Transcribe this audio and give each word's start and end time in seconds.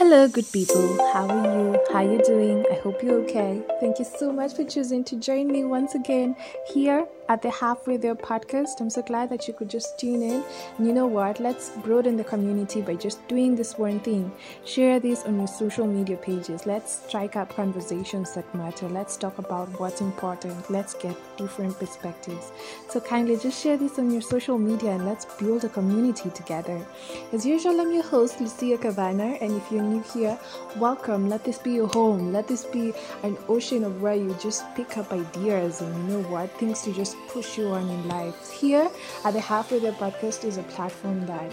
Hello, 0.00 0.26
good 0.28 0.50
people. 0.50 0.96
How 1.12 1.28
are 1.28 1.44
you? 1.44 1.78
How 1.92 1.96
are 1.96 2.10
you 2.10 2.22
doing? 2.24 2.64
I 2.72 2.76
hope 2.76 3.02
you're 3.02 3.20
okay. 3.24 3.60
Thank 3.80 3.98
you 3.98 4.06
so 4.06 4.32
much 4.32 4.54
for 4.54 4.64
choosing 4.64 5.04
to 5.04 5.16
join 5.16 5.48
me 5.48 5.62
once 5.64 5.94
again 5.94 6.36
here 6.72 7.06
at 7.30 7.42
the 7.42 7.50
Halfway 7.50 7.96
There 7.96 8.16
podcast. 8.16 8.80
I'm 8.80 8.90
so 8.90 9.02
glad 9.02 9.30
that 9.30 9.46
you 9.46 9.54
could 9.54 9.70
just 9.70 10.00
tune 10.00 10.20
in. 10.20 10.42
And 10.76 10.84
you 10.84 10.92
know 10.92 11.06
what? 11.06 11.38
Let's 11.38 11.70
broaden 11.84 12.16
the 12.16 12.24
community 12.24 12.80
by 12.80 12.96
just 12.96 13.26
doing 13.28 13.54
this 13.54 13.78
one 13.78 14.00
thing. 14.00 14.32
Share 14.64 14.98
this 14.98 15.22
on 15.22 15.38
your 15.38 15.46
social 15.46 15.86
media 15.86 16.16
pages. 16.16 16.66
Let's 16.66 17.06
strike 17.06 17.36
up 17.36 17.54
conversations 17.54 18.34
that 18.34 18.52
matter. 18.52 18.88
Let's 18.88 19.16
talk 19.16 19.38
about 19.38 19.68
what's 19.78 20.00
important. 20.00 20.68
Let's 20.68 20.94
get 20.94 21.16
different 21.36 21.78
perspectives. 21.78 22.50
So 22.88 22.98
kindly 22.98 23.36
just 23.36 23.62
share 23.62 23.76
this 23.76 24.00
on 24.00 24.10
your 24.10 24.22
social 24.22 24.58
media 24.58 24.90
and 24.90 25.06
let's 25.06 25.24
build 25.24 25.62
a 25.62 25.68
community 25.68 26.30
together. 26.30 26.84
As 27.32 27.46
usual, 27.46 27.80
I'm 27.80 27.92
your 27.92 28.02
host, 28.02 28.40
Lucia 28.40 28.76
Cabana, 28.76 29.38
and 29.40 29.56
if 29.56 29.70
you're 29.70 29.84
new 29.84 30.02
here, 30.12 30.36
welcome. 30.78 31.28
Let 31.28 31.44
this 31.44 31.58
be 31.58 31.74
your 31.74 31.86
home. 31.86 32.32
Let 32.32 32.48
this 32.48 32.64
be 32.64 32.92
an 33.22 33.38
ocean 33.48 33.84
of 33.84 34.02
where 34.02 34.16
you 34.16 34.36
just 34.42 34.64
pick 34.74 34.98
up 34.98 35.12
ideas 35.12 35.80
and 35.80 36.10
you 36.10 36.16
know 36.16 36.28
what? 36.28 36.50
Things 36.58 36.82
to 36.82 36.92
just 36.92 37.16
push 37.28 37.58
you 37.58 37.68
on 37.68 37.88
in 37.88 38.08
life. 38.08 38.50
Here 38.50 38.90
at 39.24 39.32
the 39.32 39.40
Halfway 39.40 39.78
There 39.78 39.92
podcast 39.92 40.44
is 40.44 40.56
a 40.56 40.62
platform 40.64 41.26
that 41.26 41.52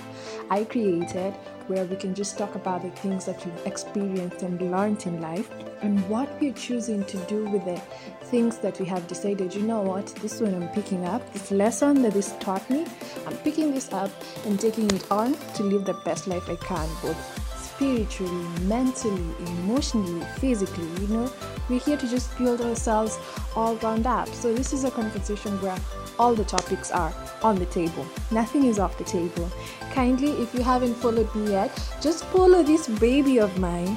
I 0.49 0.63
created 0.63 1.34
where 1.67 1.85
we 1.85 1.95
can 1.95 2.16
just 2.16 2.38
talk 2.38 2.55
about 2.55 2.81
the 2.81 2.90
things 2.91 3.26
that 3.26 3.45
we've 3.45 3.66
experienced 3.66 4.41
and 4.41 4.62
learned 4.71 5.05
in 5.05 5.21
life 5.21 5.49
and 5.81 6.07
what 6.09 6.30
we're 6.40 6.53
choosing 6.53 7.03
to 7.05 7.17
do 7.26 7.45
with 7.45 7.66
the 7.66 7.81
things 8.27 8.57
that 8.59 8.80
we 8.80 8.85
have 8.85 9.05
decided, 9.07 9.53
you 9.53 9.62
know 9.62 9.81
what, 9.81 10.07
this 10.21 10.40
one 10.41 10.55
I'm 10.55 10.70
picking 10.70 11.05
up, 11.05 11.34
this 11.34 11.52
lesson 11.52 12.02
that 12.04 12.13
this 12.13 12.34
taught 12.40 12.68
me, 12.70 12.85
I'm 13.26 13.38
picking 13.38 13.73
this 13.73 13.91
up 13.91 14.12
and 14.45 14.59
taking 14.59 14.90
it 14.91 15.12
on 15.12 15.35
to 15.55 15.63
live 15.63 15.85
the 15.85 15.93
best 16.05 16.27
life 16.27 16.49
I 16.49 16.55
can, 16.55 16.88
both 17.02 17.47
spiritually, 17.77 18.48
mentally, 18.63 19.36
emotionally, 19.45 20.26
physically, 20.40 20.88
you 20.99 21.08
know. 21.09 21.31
We're 21.70 21.80
here 21.80 21.98
to 21.98 22.07
just 22.10 22.35
build 22.38 22.60
ourselves 22.62 23.20
all 23.55 23.76
round 23.76 24.07
up. 24.07 24.27
So 24.29 24.52
this 24.52 24.74
is 24.74 24.84
a 24.84 24.90
conversation 24.90 25.62
where 25.62 25.77
all 26.18 26.34
the 26.34 26.43
topics 26.43 26.90
are 26.90 27.13
on 27.43 27.55
the 27.57 27.68
table. 27.68 28.05
Nothing 28.32 28.63
is 28.63 28.79
off 28.79 28.98
the 28.98 29.04
table. 29.04 29.52
Kindly, 29.93 30.32
if 30.41 30.55
you 30.55 30.63
haven't 30.63 30.96
followed 30.96 31.34
me 31.35 31.52
yet, 31.52 31.71
just 32.02 32.26
follow 32.26 32.63
this 32.63 32.87
baby 32.87 33.40
of 33.40 33.55
mine 33.60 33.96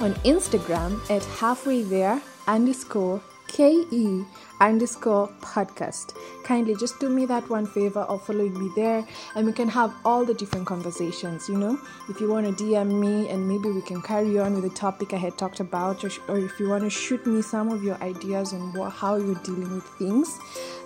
on 0.00 0.12
Instagram 0.24 1.00
at 1.10 1.24
halfway 1.24 1.82
there 1.82 2.20
underscore 2.46 3.22
KE 3.48 4.24
underscore 4.60 5.28
podcast. 5.40 6.16
Kindly 6.44 6.74
just 6.76 6.98
do 7.00 7.08
me 7.08 7.26
that 7.26 7.48
one 7.48 7.66
favor 7.66 8.00
of 8.00 8.24
following 8.24 8.58
me 8.58 8.70
there 8.74 9.06
and 9.34 9.46
we 9.46 9.52
can 9.52 9.68
have 9.68 9.92
all 10.04 10.24
the 10.24 10.34
different 10.34 10.66
conversations. 10.66 11.48
You 11.48 11.58
know, 11.58 11.78
if 12.08 12.20
you 12.20 12.28
want 12.28 12.46
to 12.46 12.64
DM 12.64 12.98
me 12.98 13.28
and 13.28 13.48
maybe 13.48 13.70
we 13.70 13.82
can 13.82 14.02
carry 14.02 14.38
on 14.38 14.54
with 14.54 14.64
the 14.64 14.76
topic 14.76 15.12
I 15.12 15.16
had 15.16 15.36
talked 15.38 15.60
about, 15.60 16.04
or, 16.04 16.10
or 16.28 16.38
if 16.38 16.58
you 16.58 16.68
want 16.68 16.84
to 16.84 16.90
shoot 16.90 17.26
me 17.26 17.42
some 17.42 17.68
of 17.70 17.82
your 17.82 17.96
ideas 18.02 18.52
on 18.52 18.72
what, 18.72 18.92
how 18.92 19.16
you're 19.16 19.34
dealing 19.36 19.74
with 19.74 19.84
things 19.98 20.38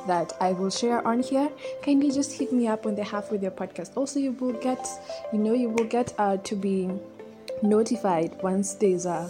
that 0.07 0.33
I 0.41 0.53
will 0.53 0.71
share 0.71 1.07
on 1.07 1.23
here, 1.23 1.51
kindly 1.83 2.11
just 2.11 2.33
hit 2.33 2.53
me 2.53 2.67
up 2.67 2.87
on 2.87 2.95
the 2.95 3.11
with 3.31 3.43
your 3.43 3.51
podcast. 3.51 3.97
Also, 3.97 4.19
you 4.19 4.33
will 4.33 4.53
get, 4.53 4.87
you 5.33 5.39
know, 5.39 5.53
you 5.53 5.69
will 5.69 5.85
get 5.85 6.15
uh, 6.19 6.37
to 6.39 6.57
be 6.57 6.91
notified 7.63 8.41
once 8.43 8.75
there's 8.75 9.07
a 9.07 9.29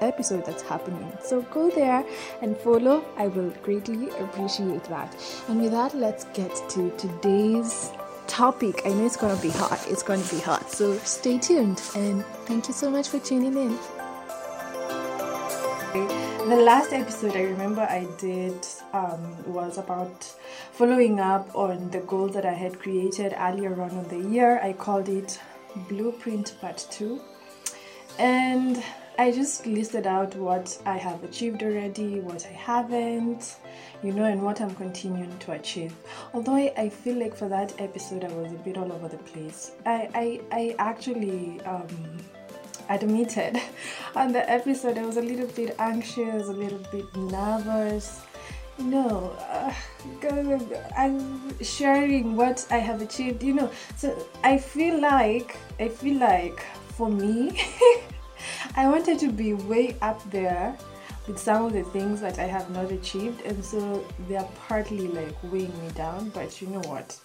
episode 0.00 0.44
that's 0.46 0.62
happening. 0.62 1.12
So 1.22 1.42
go 1.42 1.70
there 1.70 2.04
and 2.42 2.56
follow. 2.56 3.04
I 3.16 3.28
will 3.28 3.50
greatly 3.62 4.10
appreciate 4.10 4.84
that. 4.84 5.16
And 5.48 5.60
with 5.60 5.72
that, 5.72 5.94
let's 5.94 6.24
get 6.32 6.54
to 6.70 6.90
today's 6.96 7.92
topic. 8.26 8.82
I 8.84 8.90
know 8.90 9.06
it's 9.06 9.16
going 9.16 9.36
to 9.36 9.42
be 9.42 9.50
hot. 9.50 9.84
It's 9.88 10.02
going 10.02 10.22
to 10.22 10.34
be 10.34 10.40
hot. 10.40 10.70
So 10.70 10.96
stay 10.98 11.38
tuned 11.38 11.82
and 11.96 12.24
thank 12.46 12.68
you 12.68 12.74
so 12.74 12.90
much 12.90 13.08
for 13.08 13.18
tuning 13.18 13.56
in. 13.56 13.78
The 16.48 16.56
last 16.56 16.92
episode 16.92 17.36
I 17.36 17.42
remember 17.42 17.82
I 17.82 18.06
did 18.18 18.66
um, 18.92 19.52
was 19.52 19.78
about 19.78 20.24
following 20.72 21.20
up 21.20 21.54
on 21.54 21.90
the 21.90 22.00
goals 22.00 22.32
that 22.34 22.46
I 22.46 22.52
had 22.52 22.78
created 22.78 23.34
earlier 23.38 23.80
on 23.80 23.90
in 23.90 24.08
the 24.08 24.28
year. 24.30 24.60
I 24.62 24.72
called 24.72 25.08
it 25.08 25.40
Blueprint 25.88 26.54
Part 26.60 26.86
2. 26.90 27.20
And 28.18 28.82
I 29.20 29.30
just 29.30 29.66
listed 29.66 30.06
out 30.06 30.34
what 30.34 30.80
I 30.86 30.96
have 30.96 31.22
achieved 31.22 31.62
already, 31.62 32.20
what 32.20 32.46
I 32.46 32.52
haven't, 32.52 33.56
you 34.02 34.12
know, 34.12 34.24
and 34.24 34.42
what 34.42 34.62
I'm 34.62 34.74
continuing 34.74 35.38
to 35.40 35.52
achieve. 35.52 35.94
Although 36.32 36.54
I, 36.54 36.88
feel 36.88 37.16
like 37.16 37.36
for 37.36 37.46
that 37.50 37.78
episode 37.78 38.24
I 38.24 38.32
was 38.32 38.50
a 38.50 38.54
bit 38.54 38.78
all 38.78 38.90
over 38.90 39.08
the 39.08 39.18
place. 39.18 39.72
I, 39.84 40.08
I, 40.14 40.40
I 40.50 40.74
actually 40.78 41.60
um, 41.66 41.86
admitted 42.88 43.60
on 44.16 44.32
the 44.32 44.50
episode 44.50 44.96
I 44.96 45.04
was 45.04 45.18
a 45.18 45.22
little 45.22 45.48
bit 45.48 45.76
anxious, 45.78 46.48
a 46.48 46.52
little 46.52 46.82
bit 46.90 47.14
nervous. 47.14 48.22
No, 48.78 49.36
uh, 49.50 49.74
I'm 50.96 51.62
sharing 51.62 52.36
what 52.36 52.66
I 52.70 52.78
have 52.78 53.02
achieved, 53.02 53.42
you 53.42 53.52
know. 53.52 53.70
So 53.98 54.26
I 54.42 54.56
feel 54.56 54.98
like, 54.98 55.58
I 55.78 55.88
feel 55.88 56.18
like 56.18 56.64
for 56.96 57.10
me, 57.10 57.60
I 58.76 58.88
wanted 58.88 59.18
to 59.20 59.30
be 59.30 59.54
way 59.54 59.96
up 60.00 60.22
there 60.30 60.76
with 61.26 61.38
some 61.38 61.66
of 61.66 61.72
the 61.72 61.84
things 61.84 62.20
that 62.20 62.38
I 62.38 62.46
have 62.46 62.70
not 62.70 62.90
achieved, 62.90 63.42
and 63.42 63.64
so 63.64 64.04
they're 64.28 64.48
partly 64.66 65.08
like 65.08 65.34
weighing 65.44 65.78
me 65.82 65.90
down. 65.94 66.30
But 66.30 66.60
you 66.60 66.68
know 66.68 66.80
what? 66.80 67.18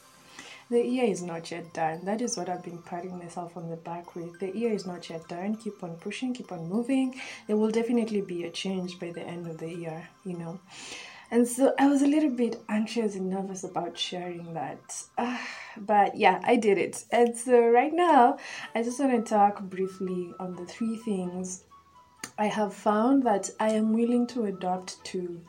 The 0.70 0.84
year 0.84 1.06
is 1.06 1.22
not 1.22 1.52
yet 1.52 1.74
done. 1.74 2.06
That 2.06 2.22
is 2.22 2.38
what 2.38 2.50
I've 2.50 2.64
been 2.64 2.82
patting 2.82 3.20
myself 3.20 3.56
on 3.56 3.70
the 3.70 3.76
back 3.76 4.16
with. 4.16 4.40
The 4.40 4.56
year 4.58 4.74
is 4.74 4.88
not 4.88 5.08
yet 5.10 5.28
done. 5.28 5.58
Keep 5.58 5.84
on 5.84 5.96
pushing, 5.98 6.34
keep 6.34 6.52
on 6.52 6.68
moving. 6.68 7.22
There 7.46 7.56
will 7.56 7.70
definitely 7.70 8.22
be 8.22 8.46
a 8.46 8.50
change 8.50 9.00
by 9.00 9.12
the 9.12 9.22
end 9.22 9.46
of 9.46 9.60
the 9.60 9.72
year, 9.72 10.10
you 10.26 10.36
know. 10.36 10.60
And 11.32 11.48
so 11.48 11.74
I 11.80 11.88
was 11.88 12.02
a 12.02 12.08
little 12.08 12.30
bit 12.30 12.62
anxious 12.70 13.16
and 13.16 13.30
nervous 13.30 13.64
about 13.64 13.98
sharing 13.98 14.54
that. 14.54 15.04
Uh, 15.18 15.38
but 15.78 16.16
yeah, 16.16 16.40
I 16.44 16.56
did 16.56 16.78
it. 16.78 17.04
And 17.12 17.36
so 17.38 17.68
right 17.68 17.94
now, 17.94 18.38
I 18.74 18.84
just 18.84 19.00
want 19.00 19.26
to 19.26 19.30
talk 19.30 19.62
briefly 19.64 20.34
on 20.40 20.56
the 20.56 20.66
three 20.66 20.98
things 20.98 21.64
I 22.38 22.48
have 22.48 22.74
found 22.74 23.24
that 23.24 23.50
I 23.60 23.70
am 23.70 23.94
willing 23.94 24.28
to 24.28 24.46
adopt 24.46 25.04
to 25.06 25.42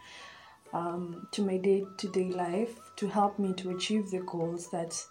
um, 0.72 1.26
to 1.32 1.42
my 1.42 1.56
day-to-day 1.56 2.30
life 2.30 2.78
to 2.96 3.06
help 3.08 3.38
me 3.38 3.54
to 3.54 3.70
achieve 3.70 4.10
the 4.10 4.20
goals 4.20 4.70
that 4.70 5.02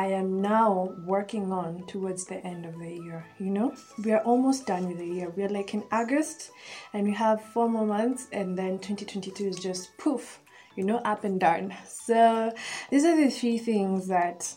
I 0.00 0.06
am 0.06 0.40
now 0.40 0.94
working 1.04 1.52
on 1.52 1.84
towards 1.86 2.24
the 2.24 2.36
end 2.36 2.64
of 2.64 2.78
the 2.78 2.90
year. 2.90 3.26
You 3.38 3.50
know, 3.50 3.74
we 4.02 4.12
are 4.12 4.22
almost 4.22 4.64
done 4.64 4.88
with 4.88 4.96
the 4.96 5.06
year. 5.06 5.28
We 5.28 5.42
are 5.42 5.50
like 5.50 5.74
in 5.74 5.84
August 5.92 6.52
and 6.94 7.06
we 7.06 7.12
have 7.12 7.42
four 7.52 7.68
more 7.68 7.84
months, 7.84 8.26
and 8.32 8.56
then 8.56 8.78
2022 8.78 9.44
is 9.44 9.58
just 9.58 9.94
poof, 9.98 10.40
you 10.74 10.84
know, 10.84 11.00
up 11.04 11.24
and 11.24 11.38
down. 11.38 11.74
So, 11.86 12.50
these 12.88 13.04
are 13.04 13.14
the 13.14 13.30
three 13.30 13.58
things 13.58 14.08
that 14.08 14.50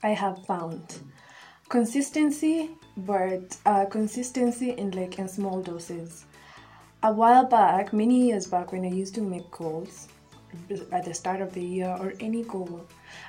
I 0.00 0.10
have 0.10 0.46
found 0.46 1.00
consistency, 1.68 2.70
but 2.96 3.56
uh, 3.66 3.86
consistency 3.86 4.70
in 4.70 4.92
like 4.92 5.18
in 5.18 5.26
small 5.26 5.60
doses. 5.60 6.24
A 7.02 7.12
while 7.12 7.46
back, 7.46 7.92
many 7.92 8.28
years 8.28 8.46
back, 8.46 8.70
when 8.70 8.84
I 8.84 8.90
used 8.90 9.16
to 9.16 9.22
make 9.22 9.50
goals, 9.50 10.06
at 10.90 11.04
the 11.04 11.14
start 11.14 11.40
of 11.40 11.54
the 11.54 11.62
year 11.62 11.96
or 12.00 12.14
any 12.20 12.42
goal, 12.44 12.86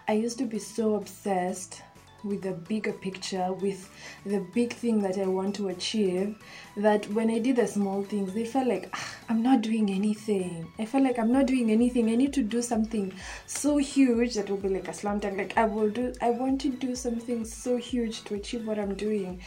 I 0.07 0.13
used 0.13 0.37
to 0.39 0.45
be 0.45 0.59
so 0.59 0.95
obsessed 0.95 1.81
with 2.23 2.41
the 2.41 2.51
bigger 2.51 2.93
picture, 2.93 3.51
with 3.53 3.89
the 4.25 4.39
big 4.53 4.73
thing 4.73 5.01
that 5.01 5.17
I 5.17 5.27
want 5.27 5.55
to 5.55 5.67
achieve, 5.69 6.37
that 6.77 7.05
when 7.11 7.29
I 7.29 7.39
did 7.39 7.57
the 7.57 7.67
small 7.67 8.03
things, 8.03 8.33
they 8.33 8.45
felt 8.45 8.67
like 8.67 8.89
ah, 8.93 9.15
I'm 9.29 9.43
not 9.43 9.61
doing 9.61 9.89
anything. 9.89 10.71
I 10.79 10.85
felt 10.85 11.03
like 11.03 11.19
I'm 11.19 11.31
not 11.31 11.47
doing 11.47 11.69
anything. 11.71 12.09
I 12.09 12.15
need 12.15 12.33
to 12.33 12.43
do 12.43 12.61
something 12.61 13.13
so 13.45 13.77
huge 13.77 14.35
that 14.35 14.49
will 14.49 14.57
be 14.57 14.69
like 14.69 14.87
a 14.87 14.93
slam 14.93 15.19
dunk. 15.19 15.37
Like 15.37 15.57
I 15.57 15.65
will 15.65 15.89
do. 15.89 16.13
I 16.21 16.29
want 16.31 16.61
to 16.61 16.69
do 16.69 16.95
something 16.95 17.45
so 17.45 17.77
huge 17.77 18.23
to 18.25 18.35
achieve 18.35 18.65
what 18.65 18.79
I'm 18.79 18.95
doing. 18.95 19.41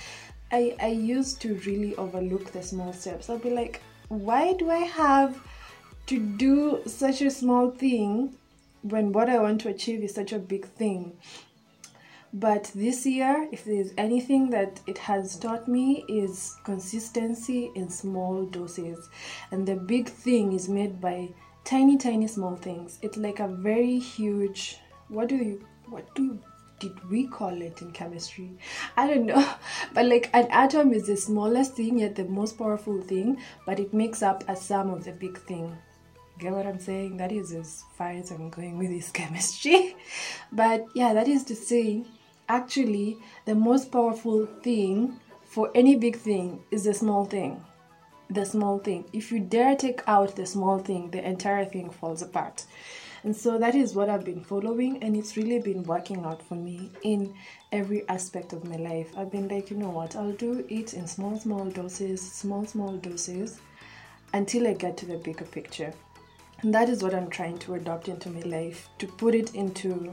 I 0.52 0.76
I 0.80 0.88
used 0.88 1.40
to 1.42 1.54
really 1.66 1.96
overlook 1.96 2.52
the 2.52 2.62
small 2.62 2.92
steps. 2.92 3.30
I'll 3.30 3.38
be 3.38 3.50
like, 3.50 3.80
why 4.08 4.52
do 4.52 4.70
I 4.70 4.84
have 4.84 5.40
to 6.06 6.18
do 6.18 6.82
such 6.86 7.20
a 7.20 7.30
small 7.30 7.70
thing 7.70 8.36
when 8.82 9.12
what 9.12 9.28
I 9.28 9.38
want 9.40 9.60
to 9.62 9.68
achieve 9.68 10.02
is 10.02 10.14
such 10.14 10.32
a 10.32 10.38
big 10.38 10.66
thing. 10.66 11.16
But 12.32 12.70
this 12.74 13.06
year, 13.06 13.48
if 13.50 13.64
there's 13.64 13.92
anything 13.96 14.50
that 14.50 14.80
it 14.86 14.98
has 14.98 15.36
taught 15.36 15.66
me, 15.66 16.04
is 16.08 16.56
consistency 16.64 17.70
in 17.74 17.88
small 17.88 18.44
doses. 18.44 19.08
And 19.50 19.66
the 19.66 19.76
big 19.76 20.08
thing 20.08 20.52
is 20.52 20.68
made 20.68 21.00
by 21.00 21.30
tiny, 21.64 21.96
tiny, 21.96 22.26
small 22.26 22.56
things. 22.56 22.98
It's 23.02 23.16
like 23.16 23.40
a 23.40 23.48
very 23.48 23.98
huge. 23.98 24.78
What 25.08 25.28
do 25.28 25.36
you? 25.36 25.66
What 25.88 26.14
do 26.14 26.38
did 26.78 27.08
we 27.08 27.26
call 27.26 27.62
it 27.62 27.80
in 27.80 27.90
chemistry? 27.92 28.50
I 28.96 29.06
don't 29.06 29.26
know. 29.26 29.54
But 29.94 30.06
like 30.06 30.28
an 30.34 30.46
atom 30.50 30.92
is 30.92 31.06
the 31.06 31.16
smallest 31.16 31.74
thing 31.74 32.00
yet 32.00 32.16
the 32.16 32.24
most 32.24 32.58
powerful 32.58 33.00
thing, 33.00 33.38
but 33.64 33.80
it 33.80 33.94
makes 33.94 34.22
up 34.22 34.44
a 34.46 34.56
sum 34.56 34.90
of 34.90 35.04
the 35.04 35.12
big 35.12 35.38
thing. 35.38 35.76
Get 36.38 36.52
what 36.52 36.66
I'm 36.66 36.78
saying? 36.78 37.16
That 37.16 37.32
is 37.32 37.52
as 37.52 37.84
far 37.96 38.10
as 38.10 38.30
I'm 38.30 38.50
going 38.50 38.76
with 38.76 38.90
this 38.90 39.10
chemistry. 39.18 39.96
but 40.52 40.84
yeah, 40.94 41.14
that 41.14 41.28
is 41.28 41.44
to 41.44 41.54
say, 41.54 42.04
actually, 42.48 43.16
the 43.46 43.54
most 43.54 43.90
powerful 43.90 44.46
thing 44.62 45.18
for 45.44 45.70
any 45.74 45.96
big 45.96 46.16
thing 46.16 46.60
is 46.70 46.84
the 46.84 46.92
small 46.92 47.24
thing. 47.24 47.64
The 48.28 48.44
small 48.44 48.78
thing. 48.78 49.06
If 49.12 49.32
you 49.32 49.40
dare 49.40 49.76
take 49.76 50.02
out 50.06 50.36
the 50.36 50.44
small 50.46 50.78
thing, 50.78 51.10
the 51.10 51.26
entire 51.26 51.64
thing 51.64 51.90
falls 51.90 52.22
apart. 52.22 52.66
And 53.24 53.34
so 53.34 53.58
that 53.58 53.74
is 53.74 53.94
what 53.94 54.10
I've 54.10 54.24
been 54.24 54.44
following, 54.44 55.02
and 55.02 55.16
it's 55.16 55.36
really 55.36 55.58
been 55.58 55.82
working 55.84 56.24
out 56.24 56.42
for 56.42 56.54
me 56.54 56.92
in 57.02 57.34
every 57.72 58.08
aspect 58.08 58.52
of 58.52 58.64
my 58.64 58.76
life. 58.76 59.10
I've 59.16 59.32
been 59.32 59.48
like, 59.48 59.70
you 59.70 59.76
know 59.76 59.90
what, 59.90 60.14
I'll 60.14 60.32
do 60.32 60.64
it 60.68 60.94
in 60.94 61.06
small, 61.06 61.36
small 61.38 61.64
doses, 61.64 62.20
small, 62.20 62.66
small 62.66 62.96
doses 62.98 63.58
until 64.32 64.68
I 64.68 64.74
get 64.74 64.96
to 64.98 65.06
the 65.06 65.16
bigger 65.16 65.44
picture. 65.44 65.92
And 66.62 66.74
that 66.74 66.88
is 66.88 67.02
what 67.02 67.14
I'm 67.14 67.30
trying 67.30 67.58
to 67.58 67.74
adopt 67.74 68.08
into 68.08 68.30
my 68.30 68.40
life 68.40 68.88
to 68.98 69.06
put 69.06 69.34
it 69.34 69.54
into 69.54 70.12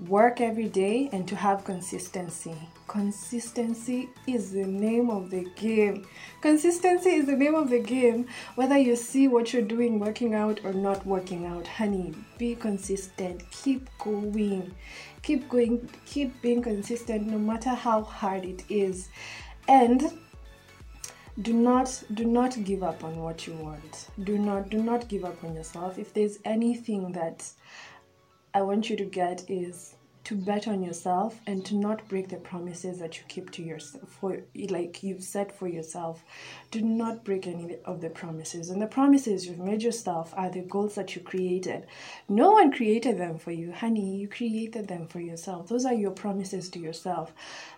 work 0.00 0.40
every 0.40 0.68
day 0.68 1.08
and 1.12 1.26
to 1.26 1.36
have 1.36 1.64
consistency. 1.64 2.54
Consistency 2.86 4.08
is 4.26 4.52
the 4.52 4.64
name 4.64 5.10
of 5.10 5.30
the 5.30 5.44
game. 5.56 6.06
Consistency 6.40 7.10
is 7.10 7.26
the 7.26 7.36
name 7.36 7.54
of 7.54 7.70
the 7.70 7.80
game. 7.80 8.26
Whether 8.54 8.78
you 8.78 8.94
see 8.94 9.26
what 9.28 9.52
you're 9.52 9.62
doing 9.62 9.98
working 9.98 10.34
out 10.34 10.60
or 10.64 10.72
not 10.72 11.04
working 11.06 11.46
out, 11.46 11.66
honey, 11.66 12.14
be 12.38 12.54
consistent. 12.54 13.50
Keep 13.50 13.88
going. 13.98 14.74
Keep 15.22 15.48
going. 15.48 15.88
Keep 16.04 16.42
being 16.42 16.62
consistent 16.62 17.26
no 17.26 17.38
matter 17.38 17.70
how 17.70 18.02
hard 18.02 18.44
it 18.44 18.62
is. 18.68 19.08
And 19.68 20.12
do 21.40 21.52
not 21.52 22.02
do 22.14 22.24
not 22.24 22.64
give 22.64 22.82
up 22.82 23.04
on 23.04 23.16
what 23.16 23.46
you 23.46 23.54
want. 23.54 24.08
Do 24.22 24.38
not 24.38 24.70
do 24.70 24.82
not 24.82 25.08
give 25.08 25.24
up 25.24 25.42
on 25.44 25.54
yourself. 25.54 25.98
If 25.98 26.14
there's 26.14 26.38
anything 26.44 27.12
that 27.12 27.50
i 28.56 28.62
want 28.62 28.88
you 28.88 28.96
to 28.96 29.04
get 29.04 29.44
is 29.50 29.95
to 30.26 30.34
bet 30.34 30.66
on 30.66 30.82
yourself 30.82 31.40
and 31.46 31.64
to 31.64 31.76
not 31.76 32.08
break 32.08 32.28
the 32.28 32.36
promises 32.36 32.98
that 32.98 33.16
you 33.16 33.22
keep 33.28 33.48
to 33.52 33.62
yourself 33.62 34.10
for 34.20 34.42
like 34.68 35.00
you've 35.04 35.22
set 35.22 35.56
for 35.56 35.68
yourself. 35.68 36.24
Do 36.72 36.80
not 36.80 37.22
break 37.22 37.46
any 37.46 37.76
of 37.84 38.00
the 38.00 38.10
promises. 38.10 38.68
And 38.70 38.82
the 38.82 38.88
promises 38.88 39.46
you've 39.46 39.60
made 39.60 39.84
yourself 39.84 40.34
are 40.36 40.50
the 40.50 40.62
goals 40.62 40.96
that 40.96 41.14
you 41.14 41.22
created. 41.22 41.86
No 42.28 42.50
one 42.50 42.72
created 42.72 43.18
them 43.18 43.38
for 43.38 43.52
you 43.52 43.70
honey. 43.70 44.16
You 44.16 44.26
created 44.26 44.88
them 44.88 45.06
for 45.06 45.20
yourself. 45.20 45.68
Those 45.68 45.84
are 45.84 45.94
your 45.94 46.10
promises 46.10 46.70
to 46.70 46.80
yourself 46.80 47.32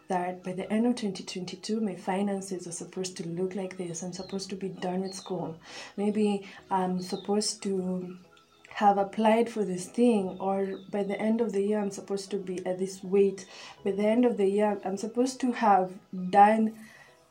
that 0.09 0.43
by 0.43 0.55
the 0.55 0.73
end 0.73 0.87
of 0.87 0.95
2022 0.95 1.83
my 1.83 1.97
finances 1.97 2.67
are 2.67 2.73
supposed 2.73 3.19
to 3.19 3.29
look 3.29 3.55
like 3.55 3.77
this. 3.77 4.03
I'm 4.03 4.15
supposed 4.15 4.49
to 4.49 4.57
be 4.57 4.71
done 4.71 5.03
with 5.03 5.15
school. 5.15 5.55
Maybe 5.99 6.47
i'm 6.71 7.03
supposed 7.03 7.63
to 7.65 8.17
have 8.79 8.97
applied 8.97 9.51
for 9.51 9.65
this 9.65 9.87
thing 9.87 10.37
or 10.39 10.79
by 10.93 11.03
the 11.03 11.21
end 11.21 11.41
of 11.41 11.51
the 11.53 11.61
year 11.61 11.81
i'm 11.81 11.91
supposed 11.91 12.31
to 12.31 12.37
be 12.37 12.65
at 12.65 12.79
this 12.79 13.03
weight. 13.03 13.45
By 13.85 13.91
the 13.91 14.07
end 14.07 14.25
of 14.25 14.37
the 14.37 14.47
year 14.47 14.81
i'm 14.85 14.97
supposed 14.97 15.41
to 15.41 15.51
have 15.51 15.95
done 16.31 16.75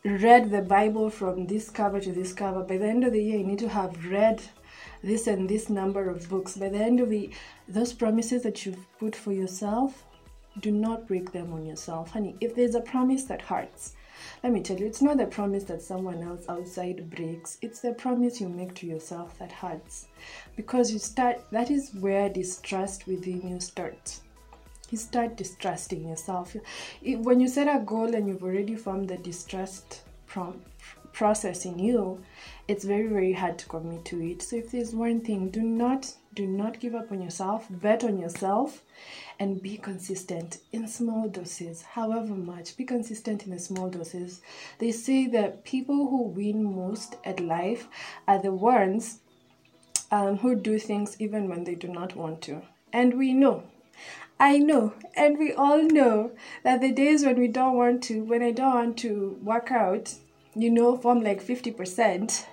read 0.04 0.52
the 0.52 0.62
bible 0.62 1.10
from 1.10 1.48
this 1.48 1.70
cover 1.70 2.02
to 2.02 2.12
this 2.12 2.34
cover. 2.34 2.64
By 2.64 2.78
the 2.78 2.90
end 2.90 3.06
of 3.06 3.14
the 3.14 3.24
year 3.24 3.38
you 3.38 3.46
need 3.46 3.60
to 3.60 3.70
have 3.70 4.06
read 4.08 4.42
this 5.02 5.26
and 5.28 5.48
this 5.48 5.70
number 5.70 6.10
of 6.10 6.28
books. 6.28 6.58
By 6.58 6.68
the 6.68 6.84
end 6.90 7.00
of 7.00 7.10
the 7.10 7.30
those 7.70 7.94
promises 7.94 8.44
that 8.44 8.66
you've 8.66 8.86
put 9.00 9.16
for 9.16 9.32
yourself 9.32 10.04
do 10.60 10.72
not 10.72 11.08
break 11.08 11.32
them 11.32 11.54
on 11.54 11.66
yourself 11.66 12.12
honey. 12.12 12.36
If 12.42 12.56
there's 12.56 12.76
a 12.76 12.82
promise 12.82 13.24
that 13.32 13.42
hurts 13.54 13.94
let 14.44 14.54
me 14.54 14.62
tell 14.62 14.78
you 14.78 14.86
it's 14.86 15.02
not 15.02 15.18
the 15.18 15.26
promise 15.26 15.64
that 15.66 15.82
someone 15.82 16.22
else 16.22 16.46
outside 16.48 17.10
breaks. 17.10 17.58
It's 17.62 17.80
the 17.80 17.94
promise 17.94 18.40
you 18.40 18.50
make 18.50 18.76
to 18.76 18.88
yourself 18.88 19.38
that 19.40 19.52
hurts. 19.52 20.08
Because 20.56 20.92
you 20.92 21.00
start 21.00 21.42
that 21.52 21.72
is 21.72 21.94
where 22.00 22.30
distrust 22.30 23.08
within 23.08 23.48
you 23.48 23.60
starts. 23.60 24.22
You 24.90 24.98
start 24.98 25.36
distrusting 25.36 26.08
yourself. 26.08 26.56
When 27.04 27.40
you 27.40 27.48
set 27.48 27.68
a 27.68 27.80
goal 27.80 28.16
and 28.16 28.28
you've 28.28 28.44
already 28.44 28.76
formed 28.76 29.10
the 29.10 29.18
distrust 29.18 30.02
prom- 30.28 30.62
process 31.12 31.66
in 31.66 31.80
you 31.80 32.24
it's 32.68 32.84
very 32.84 33.08
very 33.08 33.34
hard 33.34 33.58
to 33.58 33.66
commit 33.68 34.04
to 34.06 34.22
it. 34.22 34.42
So 34.42 34.58
if 34.58 34.72
there's 34.72 34.94
one 34.94 35.22
thing 35.22 35.50
do 35.50 35.62
not 35.62 36.14
do 36.34 36.46
not 36.46 36.80
give 36.80 36.94
up 36.94 37.12
on 37.12 37.22
yourself. 37.22 37.66
Bet 37.70 38.04
on 38.04 38.20
yourself 38.20 38.84
and 39.40 39.62
be 39.62 39.78
consistent 39.78 40.58
in 40.72 40.88
small 40.88 41.28
doses 41.30 41.82
however 41.82 42.34
much. 42.34 42.76
Be 42.78 42.86
consistent 42.86 43.46
in 43.46 43.52
the 43.52 43.60
small 43.60 43.90
doses. 43.90 44.42
They 44.80 44.92
say 44.92 45.28
that 45.28 45.64
people 45.64 46.08
who 46.10 46.24
win 46.24 46.64
most 46.76 47.18
at 47.24 47.40
life 47.40 47.88
are 48.28 48.42
the 48.42 48.54
ones 48.54 49.20
um, 50.12 50.38
who 50.38 50.56
do 50.56 50.80
things 50.80 51.16
even 51.20 51.50
when 51.50 51.64
they 51.64 51.76
do 51.76 51.88
not 51.88 52.16
want 52.16 52.42
to. 52.44 52.62
And 52.92 53.18
we 53.18 53.34
know. 53.34 53.64
I 54.40 54.60
know, 54.60 54.94
and 55.16 55.40
we 55.40 55.52
all 55.54 55.82
know 55.82 56.32
that 56.62 56.80
the 56.80 56.92
days 56.92 57.26
when 57.26 57.40
we 57.40 57.48
don't 57.48 57.76
want 57.76 58.04
to, 58.04 58.24
when 58.24 58.44
I 58.44 58.52
don't 58.52 58.74
want 58.74 58.98
to 59.00 59.40
work 59.42 59.72
out, 59.72 60.14
you 60.56 60.70
know, 60.70 60.96
from 60.96 61.22
like 61.22 61.44
50%, 61.44 62.46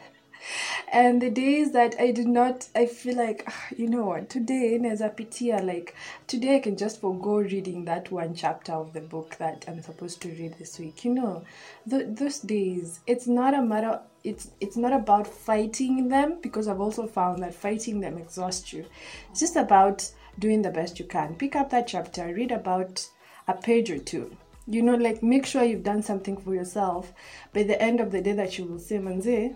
and 0.92 1.20
the 1.20 1.30
days 1.30 1.72
that 1.72 1.96
I 1.98 2.10
did 2.10 2.26
not, 2.26 2.68
I 2.74 2.86
feel 2.86 3.16
like, 3.16 3.44
ah, 3.46 3.66
you 3.76 3.88
know 3.88 4.04
what, 4.04 4.30
today, 4.30 4.76
as 4.84 5.00
a 5.00 5.08
PTA, 5.08 5.64
like, 5.64 5.94
today 6.26 6.56
I 6.56 6.60
can 6.60 6.76
just 6.76 7.00
forego 7.00 7.36
reading 7.36 7.84
that 7.84 8.10
one 8.10 8.34
chapter 8.34 8.72
of 8.72 8.92
the 8.92 9.00
book 9.00 9.36
that 9.38 9.64
I'm 9.66 9.82
supposed 9.82 10.20
to 10.22 10.28
read 10.28 10.56
this 10.58 10.78
week. 10.78 11.04
You 11.04 11.14
know, 11.14 11.44
th- 11.88 12.06
those 12.08 12.40
days, 12.40 13.00
it's 13.06 13.26
not 13.26 13.54
a 13.54 13.62
matter, 13.62 14.00
it's, 14.22 14.50
it's 14.60 14.76
not 14.76 14.92
about 14.92 15.26
fighting 15.26 16.08
them 16.08 16.38
because 16.40 16.68
I've 16.68 16.80
also 16.80 17.06
found 17.06 17.42
that 17.42 17.54
fighting 17.54 18.00
them 18.00 18.18
exhausts 18.18 18.72
you. 18.72 18.84
It's 19.30 19.40
just 19.40 19.56
about 19.56 20.10
doing 20.38 20.62
the 20.62 20.70
best 20.70 20.98
you 20.98 21.04
can. 21.04 21.34
Pick 21.34 21.56
up 21.56 21.70
that 21.70 21.88
chapter, 21.88 22.32
read 22.32 22.52
about 22.52 23.08
a 23.48 23.54
page 23.54 23.90
or 23.90 23.98
two 23.98 24.36
you 24.66 24.82
know 24.82 24.94
like 24.94 25.22
make 25.22 25.44
sure 25.44 25.62
you've 25.62 25.82
done 25.82 26.02
something 26.02 26.38
for 26.38 26.54
yourself 26.54 27.12
by 27.52 27.62
the 27.62 27.80
end 27.82 28.00
of 28.00 28.10
the 28.10 28.22
day 28.22 28.32
that 28.32 28.56
you 28.56 28.64
will 28.64 28.78
say 28.78 28.96
manze 28.96 29.54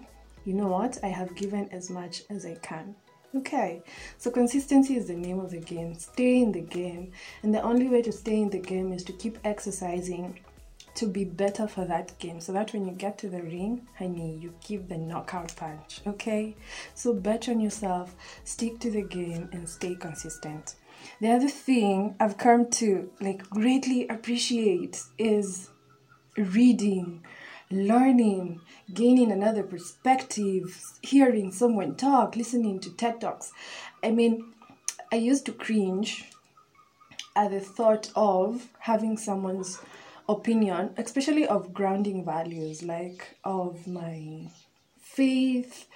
you 0.48 0.54
know 0.54 0.68
what? 0.68 0.96
I 1.02 1.08
have 1.08 1.34
given 1.34 1.68
as 1.72 1.90
much 1.90 2.22
as 2.30 2.46
I 2.46 2.54
can. 2.54 2.94
Okay, 3.36 3.82
so 4.16 4.30
consistency 4.30 4.96
is 4.96 5.06
the 5.06 5.14
name 5.14 5.40
of 5.40 5.50
the 5.50 5.60
game. 5.60 5.94
Stay 5.94 6.40
in 6.40 6.52
the 6.52 6.62
game. 6.62 7.12
And 7.42 7.54
the 7.54 7.60
only 7.60 7.86
way 7.86 8.00
to 8.00 8.10
stay 8.10 8.40
in 8.40 8.48
the 8.48 8.58
game 8.58 8.90
is 8.90 9.04
to 9.04 9.12
keep 9.12 9.36
exercising 9.44 10.40
to 10.94 11.06
be 11.06 11.24
better 11.24 11.68
for 11.68 11.84
that 11.84 12.18
game 12.18 12.40
so 12.40 12.54
that 12.54 12.72
when 12.72 12.86
you 12.86 12.92
get 12.92 13.18
to 13.18 13.28
the 13.28 13.42
ring, 13.42 13.86
honey, 13.98 14.38
you 14.40 14.54
give 14.66 14.88
the 14.88 14.96
knockout 14.96 15.54
punch. 15.54 16.00
Okay, 16.06 16.56
so 16.94 17.12
bet 17.12 17.46
on 17.50 17.60
yourself, 17.60 18.16
stick 18.44 18.80
to 18.80 18.90
the 18.90 19.02
game, 19.02 19.50
and 19.52 19.68
stay 19.68 19.96
consistent. 19.96 20.76
The 21.20 21.30
other 21.30 21.50
thing 21.50 22.16
I've 22.18 22.38
come 22.38 22.70
to 22.70 23.10
like 23.20 23.48
greatly 23.50 24.08
appreciate 24.08 25.02
is 25.18 25.68
reading 26.38 27.22
learning, 27.70 28.60
gaining 28.92 29.30
another 29.30 29.62
perspective, 29.62 30.82
hearing 31.02 31.52
someone 31.52 31.96
talk, 31.96 32.36
listening 32.36 32.80
to 32.80 32.90
TED 32.90 33.20
Talks. 33.20 33.52
I 34.02 34.10
mean, 34.10 34.52
I 35.12 35.16
used 35.16 35.46
to 35.46 35.52
cringe 35.52 36.30
at 37.36 37.50
the 37.50 37.60
thought 37.60 38.10
of 38.16 38.68
having 38.80 39.16
someone's 39.16 39.80
opinion, 40.28 40.90
especially 40.96 41.46
of 41.46 41.72
grounding 41.72 42.24
values, 42.24 42.82
like 42.82 43.36
of 43.44 43.86
my 43.86 44.48
faith, 45.00 45.86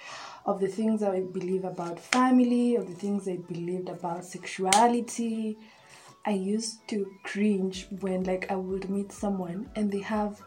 of 0.45 0.59
the 0.59 0.67
things 0.67 1.01
I 1.03 1.21
believe 1.21 1.63
about 1.63 1.99
family, 1.99 2.75
of 2.75 2.87
the 2.87 2.95
things 2.95 3.27
I 3.27 3.37
believed 3.37 3.89
about 3.89 4.25
sexuality. 4.25 5.57
I 6.25 6.31
used 6.31 6.87
to 6.87 7.05
cringe 7.23 7.87
when 7.99 8.23
like 8.23 8.49
I 8.51 8.55
would 8.55 8.89
meet 8.89 9.11
someone 9.11 9.69
and 9.75 9.91
they 9.91 9.99
have 9.99 10.41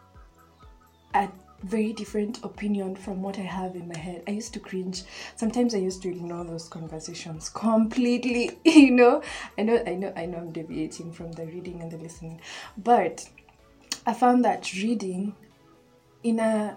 a 1.15 1.29
very 1.63 1.93
different 1.93 2.45
opinion 2.45 2.95
from 2.95 3.23
what 3.23 3.39
I 3.39 3.43
have 3.43 3.75
in 3.75 3.89
my 3.89 3.97
head. 3.97 4.23
I 4.29 4.33
used 4.33 4.53
to 4.55 4.61
cringe. 4.61 5.05
Sometimes 5.37 5.75
I 5.75 5.79
used 5.79 6.03
to 6.03 6.11
ignore 6.11 6.45
those 6.45 6.69
conversations 6.69 7.49
completely, 7.49 8.59
you 8.65 8.91
know. 8.91 9.23
I 9.59 9.63
know 9.63 9.83
I 9.87 9.95
know 9.95 10.13
I 10.17 10.27
know 10.27 10.39
I'm 10.39 10.53
deviating 10.53 11.13
from 11.13 11.33
the 11.33 11.47
reading 11.47 11.81
and 11.83 11.91
the 11.91 11.99
listening. 11.99 12.41
But 12.77 13.29
I 14.07 14.13
found 14.13 14.45
that 14.45 14.73
reading 14.75 15.35
in 16.23 16.39
a 16.41 16.77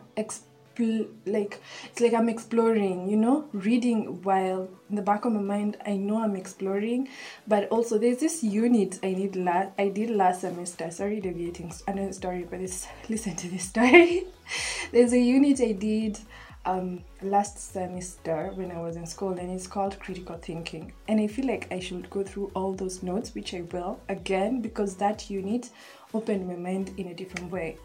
like 0.79 1.61
it's 1.85 1.99
like 1.99 2.13
I'm 2.13 2.29
exploring, 2.29 3.09
you 3.09 3.17
know, 3.17 3.47
reading 3.53 4.21
while 4.23 4.69
in 4.89 4.95
the 4.95 5.01
back 5.01 5.25
of 5.25 5.33
my 5.33 5.41
mind 5.41 5.77
I 5.85 5.97
know 5.97 6.21
I'm 6.23 6.35
exploring, 6.35 7.09
but 7.47 7.67
also 7.69 7.97
there's 7.97 8.19
this 8.19 8.43
unit 8.43 8.99
I 9.03 9.13
need 9.13 9.35
last 9.35 9.71
I 9.77 9.89
did 9.89 10.09
last 10.09 10.41
semester. 10.41 10.89
Sorry, 10.91 11.19
deviating 11.19 11.73
another 11.87 12.13
story, 12.13 12.47
but 12.49 12.59
it's 12.59 12.87
listen 13.09 13.35
to 13.35 13.47
this 13.49 13.65
story. 13.65 14.25
there's 14.91 15.13
a 15.13 15.19
unit 15.19 15.61
I 15.61 15.73
did 15.73 16.19
um, 16.65 17.03
last 17.21 17.71
semester 17.73 18.51
when 18.55 18.71
I 18.71 18.79
was 18.79 18.95
in 18.95 19.05
school, 19.05 19.31
and 19.31 19.51
it's 19.51 19.67
called 19.67 19.99
critical 19.99 20.37
thinking. 20.37 20.93
And 21.07 21.19
I 21.19 21.27
feel 21.27 21.47
like 21.47 21.67
I 21.71 21.79
should 21.79 22.09
go 22.09 22.23
through 22.23 22.51
all 22.53 22.73
those 22.73 23.01
notes, 23.01 23.33
which 23.33 23.53
I 23.53 23.61
will 23.71 23.99
again 24.09 24.61
because 24.61 24.95
that 24.97 25.29
unit 25.29 25.69
opened 26.13 26.47
my 26.47 26.55
mind 26.55 26.93
in 26.97 27.07
a 27.07 27.13
different 27.13 27.51
way 27.51 27.77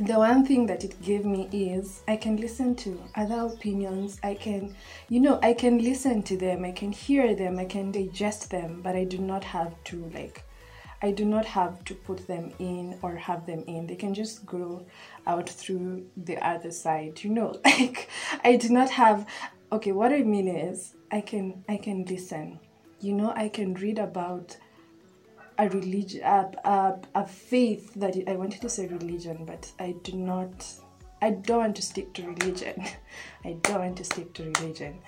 the 0.00 0.18
one 0.18 0.46
thing 0.46 0.66
that 0.66 0.82
it 0.82 1.00
gave 1.02 1.26
me 1.26 1.48
is 1.52 2.02
I 2.08 2.16
can 2.16 2.36
listen 2.36 2.74
to 2.76 3.02
other 3.14 3.40
opinions. 3.52 4.18
I 4.22 4.34
can, 4.34 4.74
you 5.08 5.20
know, 5.20 5.38
I 5.42 5.52
can 5.52 5.78
listen 5.78 6.22
to 6.24 6.36
them, 6.36 6.64
I 6.64 6.72
can 6.72 6.90
hear 6.90 7.34
them, 7.34 7.58
I 7.58 7.66
can 7.66 7.92
digest 7.92 8.50
them, 8.50 8.80
but 8.82 8.96
I 8.96 9.04
do 9.04 9.18
not 9.18 9.44
have 9.44 9.74
to 9.84 10.10
like 10.14 10.44
I 11.02 11.12
do 11.12 11.24
not 11.24 11.46
have 11.46 11.82
to 11.84 11.94
put 11.94 12.26
them 12.26 12.52
in 12.58 12.98
or 13.02 13.16
have 13.16 13.46
them 13.46 13.64
in. 13.66 13.86
They 13.86 13.94
can 13.96 14.12
just 14.12 14.44
grow 14.44 14.84
out 15.26 15.48
through 15.48 16.06
the 16.16 16.36
other 16.46 16.70
side. 16.70 17.22
You 17.22 17.30
know, 17.30 17.56
like 17.64 18.08
I 18.44 18.56
do 18.56 18.70
not 18.70 18.90
have 18.90 19.26
okay, 19.72 19.92
what 19.92 20.12
I 20.12 20.22
mean 20.22 20.48
is 20.48 20.94
I 21.10 21.20
can 21.20 21.64
I 21.68 21.76
can 21.76 22.04
listen. 22.04 22.58
You 23.00 23.12
know, 23.14 23.32
I 23.34 23.48
can 23.48 23.74
read 23.74 23.98
about 23.98 24.56
a 25.60 25.68
religion 25.68 26.22
a, 26.22 26.50
a, 26.64 27.00
a 27.14 27.26
faith 27.26 27.92
that 27.94 28.16
I 28.26 28.32
wanted 28.32 28.62
to 28.62 28.68
say 28.68 28.86
religion, 28.86 29.44
but 29.44 29.70
I 29.78 29.94
do 30.02 30.12
not 30.12 30.66
I 31.22 31.30
don't 31.30 31.58
want 31.58 31.76
to 31.76 31.82
stick 31.82 32.14
to 32.14 32.26
religion. 32.26 32.82
I 33.44 33.52
don't 33.62 33.78
want 33.78 33.96
to 33.98 34.04
stick 34.04 34.32
to 34.34 34.44
religion. 34.44 35.00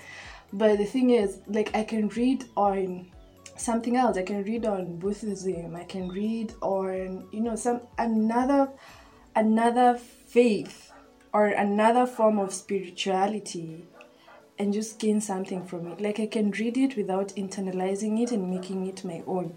But 0.52 0.76
the 0.76 0.84
thing 0.84 1.10
is, 1.10 1.38
like 1.46 1.74
I 1.74 1.84
can 1.84 2.08
read 2.08 2.44
on 2.54 3.10
something 3.56 3.96
else. 3.96 4.18
I 4.18 4.22
can 4.22 4.44
read 4.44 4.66
on 4.66 4.98
Buddhism. 4.98 5.74
I 5.74 5.84
can 5.84 6.08
read 6.10 6.52
on 6.60 7.28
you 7.32 7.40
know 7.40 7.56
some 7.56 7.80
another 7.96 8.68
another 9.34 9.98
faith 10.26 10.92
or 11.32 11.46
another 11.46 12.04
form 12.04 12.38
of 12.38 12.52
spirituality 12.52 13.86
and 14.58 14.74
just 14.74 14.98
gain 14.98 15.18
something 15.18 15.64
from 15.64 15.86
it. 15.86 16.00
Like 16.02 16.20
I 16.20 16.26
can 16.26 16.50
read 16.50 16.76
it 16.76 16.94
without 16.94 17.28
internalizing 17.28 18.22
it 18.22 18.32
and 18.32 18.50
making 18.50 18.86
it 18.86 19.02
my 19.02 19.22
own 19.26 19.54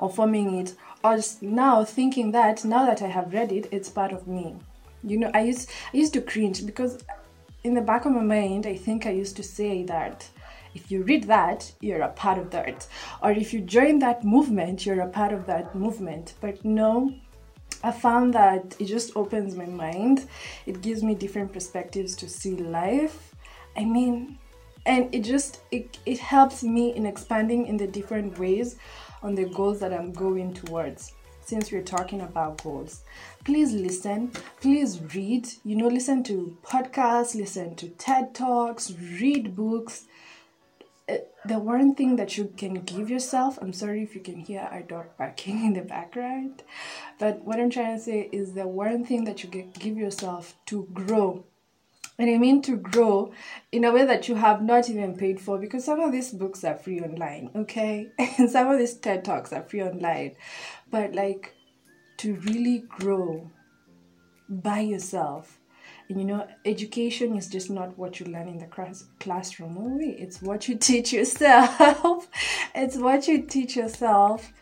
or 0.00 0.10
forming 0.10 0.58
it 0.58 0.74
or 1.02 1.18
now 1.40 1.84
thinking 1.84 2.32
that 2.32 2.64
now 2.64 2.84
that 2.86 3.02
I 3.02 3.08
have 3.08 3.32
read 3.32 3.52
it, 3.52 3.68
it's 3.70 3.88
part 3.88 4.12
of 4.12 4.26
me. 4.26 4.56
You 5.02 5.18
know, 5.18 5.30
I 5.32 5.42
used 5.42 5.70
I 5.92 5.96
used 5.96 6.12
to 6.14 6.20
cringe 6.20 6.66
because 6.66 6.98
in 7.64 7.74
the 7.74 7.80
back 7.80 8.04
of 8.04 8.12
my 8.12 8.22
mind, 8.22 8.66
I 8.66 8.76
think 8.76 9.06
I 9.06 9.10
used 9.10 9.36
to 9.36 9.42
say 9.42 9.82
that 9.84 10.28
if 10.74 10.90
you 10.90 11.02
read 11.02 11.24
that, 11.24 11.72
you're 11.80 12.02
a 12.02 12.12
part 12.12 12.38
of 12.38 12.50
that. 12.50 12.86
Or 13.22 13.32
if 13.32 13.52
you 13.52 13.60
join 13.60 13.98
that 14.00 14.24
movement, 14.24 14.86
you're 14.86 15.00
a 15.00 15.08
part 15.08 15.32
of 15.32 15.46
that 15.46 15.74
movement. 15.74 16.34
But 16.40 16.64
no, 16.64 17.14
I 17.82 17.90
found 17.90 18.34
that 18.34 18.76
it 18.78 18.84
just 18.84 19.16
opens 19.16 19.56
my 19.56 19.66
mind. 19.66 20.28
It 20.66 20.80
gives 20.80 21.02
me 21.02 21.14
different 21.14 21.52
perspectives 21.52 22.14
to 22.16 22.28
see 22.28 22.56
life. 22.56 23.34
I 23.76 23.84
mean, 23.84 24.38
and 24.86 25.12
it 25.14 25.22
just 25.22 25.60
it, 25.70 25.98
it 26.06 26.18
helps 26.18 26.62
me 26.62 26.94
in 26.94 27.06
expanding 27.06 27.66
in 27.66 27.76
the 27.76 27.86
different 27.86 28.38
ways 28.38 28.76
on 29.22 29.34
the 29.34 29.44
goals 29.44 29.80
that 29.80 29.92
I'm 29.92 30.12
going 30.12 30.54
towards 30.54 31.12
since 31.44 31.72
we're 31.72 31.82
talking 31.82 32.20
about 32.20 32.62
goals. 32.62 33.02
Please 33.44 33.72
listen, 33.72 34.30
please 34.60 35.00
read, 35.14 35.48
you 35.64 35.74
know, 35.76 35.88
listen 35.88 36.22
to 36.24 36.56
podcasts, 36.62 37.34
listen 37.34 37.74
to 37.76 37.88
TED 37.88 38.34
Talks, 38.34 38.92
read 38.92 39.56
books. 39.56 40.04
Uh, 41.08 41.16
the 41.44 41.58
one 41.58 41.94
thing 41.94 42.14
that 42.16 42.38
you 42.38 42.52
can 42.56 42.74
give 42.74 43.10
yourself, 43.10 43.58
I'm 43.60 43.72
sorry 43.72 44.02
if 44.02 44.14
you 44.14 44.20
can 44.20 44.36
hear 44.36 44.68
our 44.70 44.82
dog 44.82 45.06
barking 45.18 45.64
in 45.64 45.72
the 45.72 45.82
background, 45.82 46.62
but 47.18 47.40
what 47.44 47.58
I'm 47.58 47.70
trying 47.70 47.96
to 47.96 48.02
say 48.02 48.28
is 48.30 48.52
the 48.52 48.68
one 48.68 49.04
thing 49.04 49.24
that 49.24 49.42
you 49.42 49.50
can 49.50 49.70
give 49.72 49.96
yourself 49.96 50.54
to 50.66 50.86
grow 50.92 51.44
and 52.20 52.28
I 52.28 52.36
mean 52.36 52.60
to 52.62 52.76
grow 52.76 53.32
in 53.72 53.84
a 53.84 53.92
way 53.92 54.04
that 54.04 54.28
you 54.28 54.34
have 54.34 54.62
not 54.62 54.90
even 54.90 55.16
paid 55.16 55.40
for 55.40 55.56
because 55.56 55.86
some 55.86 56.00
of 56.00 56.12
these 56.12 56.32
books 56.32 56.62
are 56.64 56.76
free 56.76 57.00
online, 57.00 57.50
okay? 57.56 58.08
And 58.38 58.50
some 58.50 58.68
of 58.68 58.78
these 58.78 58.94
TED 58.94 59.24
Talks 59.24 59.54
are 59.54 59.62
free 59.62 59.82
online. 59.82 60.36
But 60.90 61.14
like 61.14 61.54
to 62.18 62.34
really 62.34 62.84
grow 62.86 63.50
by 64.50 64.80
yourself. 64.80 65.58
And 66.10 66.20
you 66.20 66.26
know, 66.26 66.46
education 66.66 67.36
is 67.38 67.48
just 67.48 67.70
not 67.70 67.96
what 67.96 68.20
you 68.20 68.26
learn 68.26 68.48
in 68.48 68.58
the 68.58 68.66
class- 68.66 69.06
classroom 69.18 69.78
only, 69.78 70.10
it's 70.10 70.42
what 70.42 70.68
you 70.68 70.74
teach 70.90 71.14
yourself. 71.14 72.28
it's 72.74 72.96
what 72.98 73.28
you 73.28 73.42
teach 73.46 73.76
yourself 73.76 74.52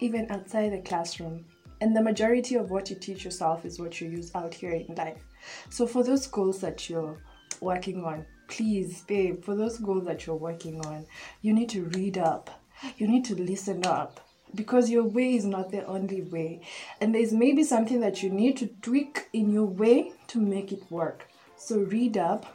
even 0.00 0.30
outside 0.30 0.74
the 0.74 0.82
classroom. 0.82 1.46
And 1.80 1.96
the 1.96 2.02
majority 2.02 2.56
of 2.56 2.70
what 2.70 2.90
you 2.90 2.96
teach 2.96 3.24
yourself 3.24 3.64
is 3.64 3.80
what 3.80 4.02
you 4.02 4.10
use 4.10 4.30
out 4.34 4.52
here 4.52 4.72
in 4.72 4.94
life. 4.96 5.24
So 5.68 5.86
for 5.86 6.02
those 6.02 6.26
goals 6.26 6.60
that 6.60 6.88
you're 6.88 7.18
working 7.60 8.04
on, 8.04 8.26
please, 8.48 9.02
babe, 9.02 9.44
for 9.44 9.54
those 9.54 9.78
goals 9.78 10.04
that 10.06 10.26
you're 10.26 10.36
working 10.36 10.84
on, 10.86 11.06
you 11.42 11.52
need 11.52 11.68
to 11.70 11.84
read 11.84 12.18
up. 12.18 12.50
You 12.96 13.06
need 13.08 13.24
to 13.26 13.34
listen 13.34 13.84
up 13.84 14.20
because 14.54 14.90
your 14.90 15.04
way 15.04 15.34
is 15.34 15.44
not 15.44 15.70
the 15.70 15.84
only 15.86 16.22
way. 16.22 16.62
And 17.00 17.14
there's 17.14 17.32
maybe 17.32 17.62
something 17.64 18.00
that 18.00 18.22
you 18.22 18.30
need 18.30 18.56
to 18.58 18.66
tweak 18.82 19.28
in 19.32 19.52
your 19.52 19.66
way 19.66 20.12
to 20.28 20.40
make 20.40 20.72
it 20.72 20.90
work. 20.90 21.28
So 21.56 21.78
read 21.78 22.16
up, 22.16 22.46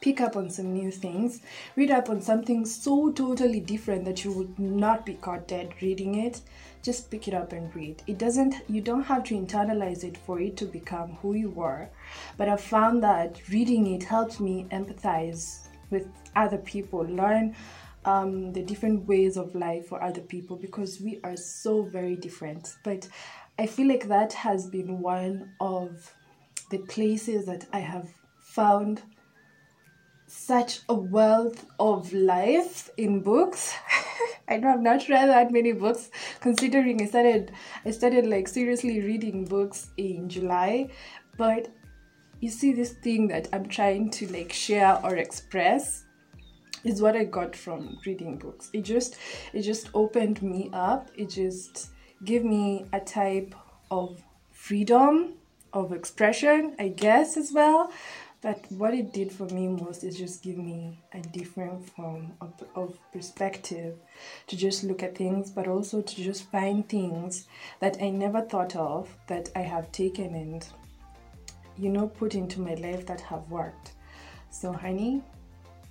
pick 0.00 0.20
up 0.20 0.36
on 0.36 0.48
some 0.50 0.72
new 0.72 0.90
things, 0.90 1.40
read 1.76 1.90
up 1.90 2.08
on 2.08 2.20
something 2.20 2.64
so 2.64 3.10
totally 3.12 3.60
different 3.60 4.04
that 4.04 4.24
you 4.24 4.32
would 4.32 4.58
not 4.58 5.04
be 5.04 5.14
caught 5.14 5.48
dead 5.48 5.72
reading 5.80 6.14
it. 6.14 6.40
Just 6.82 7.10
pick 7.10 7.26
it 7.26 7.34
up 7.34 7.52
and 7.52 7.74
read. 7.74 8.02
It 8.06 8.18
doesn't, 8.18 8.54
you 8.68 8.80
don't 8.80 9.02
have 9.02 9.24
to 9.24 9.34
internalize 9.34 10.04
it 10.04 10.16
for 10.16 10.40
it 10.40 10.56
to 10.58 10.64
become 10.64 11.18
who 11.20 11.34
you 11.34 11.60
are. 11.60 11.90
But 12.36 12.48
I 12.48 12.56
found 12.56 13.02
that 13.02 13.40
reading 13.48 13.86
it 13.88 14.04
helped 14.04 14.40
me 14.40 14.66
empathize 14.70 15.66
with 15.90 16.06
other 16.36 16.58
people, 16.58 17.00
learn 17.00 17.56
um, 18.04 18.52
the 18.52 18.62
different 18.62 19.06
ways 19.08 19.36
of 19.36 19.54
life 19.54 19.88
for 19.88 20.02
other 20.02 20.20
people 20.20 20.56
because 20.56 21.00
we 21.00 21.20
are 21.24 21.36
so 21.36 21.82
very 21.82 22.16
different. 22.16 22.76
But 22.84 23.08
I 23.58 23.66
feel 23.66 23.88
like 23.88 24.06
that 24.08 24.32
has 24.34 24.68
been 24.68 25.00
one 25.00 25.50
of 25.60 26.14
the 26.70 26.78
places 26.78 27.46
that 27.46 27.66
I 27.72 27.80
have 27.80 28.08
found 28.40 29.02
such 30.28 30.80
a 30.88 30.94
wealth 30.94 31.64
of 31.80 32.12
life 32.12 32.90
in 32.96 33.20
books. 33.20 33.74
I 34.48 34.58
know 34.58 34.68
I've 34.68 34.82
not 34.82 35.08
read 35.08 35.28
that 35.28 35.50
many 35.50 35.72
books 35.72 36.10
considering 36.40 37.02
I 37.02 37.06
started 37.06 37.52
I 37.84 37.90
started 37.90 38.26
like 38.26 38.46
seriously 38.46 39.00
reading 39.00 39.44
books 39.44 39.88
in 39.96 40.28
July, 40.28 40.90
but 41.36 41.68
you 42.40 42.50
see 42.50 42.72
this 42.72 42.92
thing 42.92 43.28
that 43.28 43.48
I'm 43.52 43.68
trying 43.68 44.10
to 44.10 44.28
like 44.28 44.52
share 44.52 45.00
or 45.02 45.16
express 45.16 46.04
is 46.84 47.02
what 47.02 47.16
I 47.16 47.24
got 47.24 47.56
from 47.56 47.98
reading 48.06 48.36
books. 48.36 48.70
It 48.72 48.82
just 48.82 49.16
it 49.52 49.62
just 49.62 49.88
opened 49.94 50.42
me 50.42 50.70
up. 50.72 51.10
It 51.16 51.30
just 51.30 51.88
gave 52.24 52.44
me 52.44 52.86
a 52.92 53.00
type 53.00 53.54
of 53.90 54.22
freedom 54.50 55.34
of 55.72 55.92
expression, 55.92 56.74
I 56.78 56.88
guess 56.88 57.36
as 57.36 57.52
well. 57.52 57.90
But 58.40 58.64
what 58.70 58.94
it 58.94 59.12
did 59.12 59.32
for 59.32 59.46
me 59.46 59.66
most 59.66 60.04
is 60.04 60.16
just 60.16 60.42
give 60.42 60.58
me 60.58 61.02
a 61.12 61.20
different 61.20 61.88
form 61.90 62.32
of, 62.40 62.52
of 62.76 62.98
perspective 63.12 63.96
to 64.46 64.56
just 64.56 64.84
look 64.84 65.02
at 65.02 65.16
things, 65.16 65.50
but 65.50 65.66
also 65.66 66.02
to 66.02 66.22
just 66.22 66.48
find 66.50 66.88
things 66.88 67.48
that 67.80 68.00
I 68.00 68.10
never 68.10 68.42
thought 68.42 68.76
of 68.76 69.08
that 69.26 69.50
I 69.56 69.60
have 69.62 69.90
taken 69.90 70.36
and, 70.36 70.64
you 71.76 71.90
know, 71.90 72.06
put 72.06 72.36
into 72.36 72.60
my 72.60 72.74
life 72.74 73.06
that 73.06 73.20
have 73.22 73.50
worked. 73.50 73.92
So, 74.50 74.72
honey, 74.72 75.20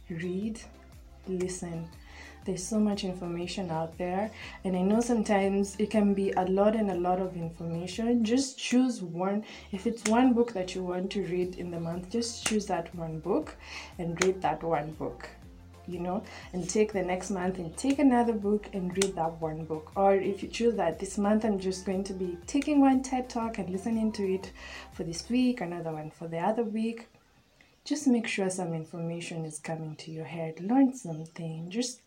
read, 0.10 0.62
listen. 1.27 1.89
There's 2.48 2.66
so 2.66 2.80
much 2.80 3.04
information 3.04 3.70
out 3.72 3.98
there, 3.98 4.32
and 4.63 4.74
I 4.77 4.82
know 4.82 5.01
sometimes 5.01 5.75
it 5.80 5.89
can 5.89 6.13
be 6.13 6.32
a 6.32 6.46
lot 6.46 6.77
and 6.77 6.89
a 6.89 6.96
lot 6.96 7.20
of 7.20 7.36
information. 7.36 8.24
Just 8.24 8.58
choose 8.58 9.01
one. 9.01 9.44
If 9.74 9.86
it's 9.86 10.10
one 10.10 10.32
book 10.32 10.54
that 10.54 10.74
you 10.74 10.82
want 10.82 11.12
to 11.12 11.24
read 11.24 11.56
in 11.56 11.72
the 11.72 11.80
month, 11.82 12.10
just 12.10 12.48
choose 12.48 12.66
that 12.68 12.96
one 12.96 13.20
book 13.20 13.58
and 14.00 14.24
read 14.24 14.42
that 14.44 14.63
one 14.63 14.94
book 14.94 15.27
you 15.89 16.00
know, 16.00 16.22
and 16.51 16.70
take 16.70 16.92
the 16.92 17.01
next 17.01 17.30
month 17.30 17.60
and 17.60 17.75
take 17.77 17.98
another 18.00 18.34
book 18.34 18.68
and 18.74 18.92
read 18.98 19.16
that 19.16 19.39
one 19.42 19.63
book. 19.63 19.89
Or 19.96 20.16
if 20.16 20.44
you 20.44 20.50
choose 20.50 20.75
that 20.75 21.00
this 21.00 21.18
month, 21.18 21.46
I'm 21.46 21.60
just 21.60 21.86
going 21.86 22.04
to 22.06 22.13
be 22.13 22.38
taking 22.46 22.82
one 22.82 23.01
TED 23.04 23.30
talk 23.30 23.58
and 23.58 23.70
listening 23.70 24.12
to 24.13 24.24
it 24.34 24.51
for 24.92 25.04
this 25.04 25.30
week, 25.30 25.62
another 25.62 25.94
one 25.94 26.12
for 26.12 26.27
the 26.27 26.39
other 26.39 26.63
week 26.63 27.08
just 27.88 28.06
make 28.06 28.27
sure 28.27 28.50
some 28.50 28.74
information 28.74 29.46
is 29.46 29.60
coming 29.60 29.96
to 29.96 30.12
your 30.12 30.25
head. 30.25 30.60
Learn 30.60 30.94
something. 30.94 31.70
Just 31.70 32.01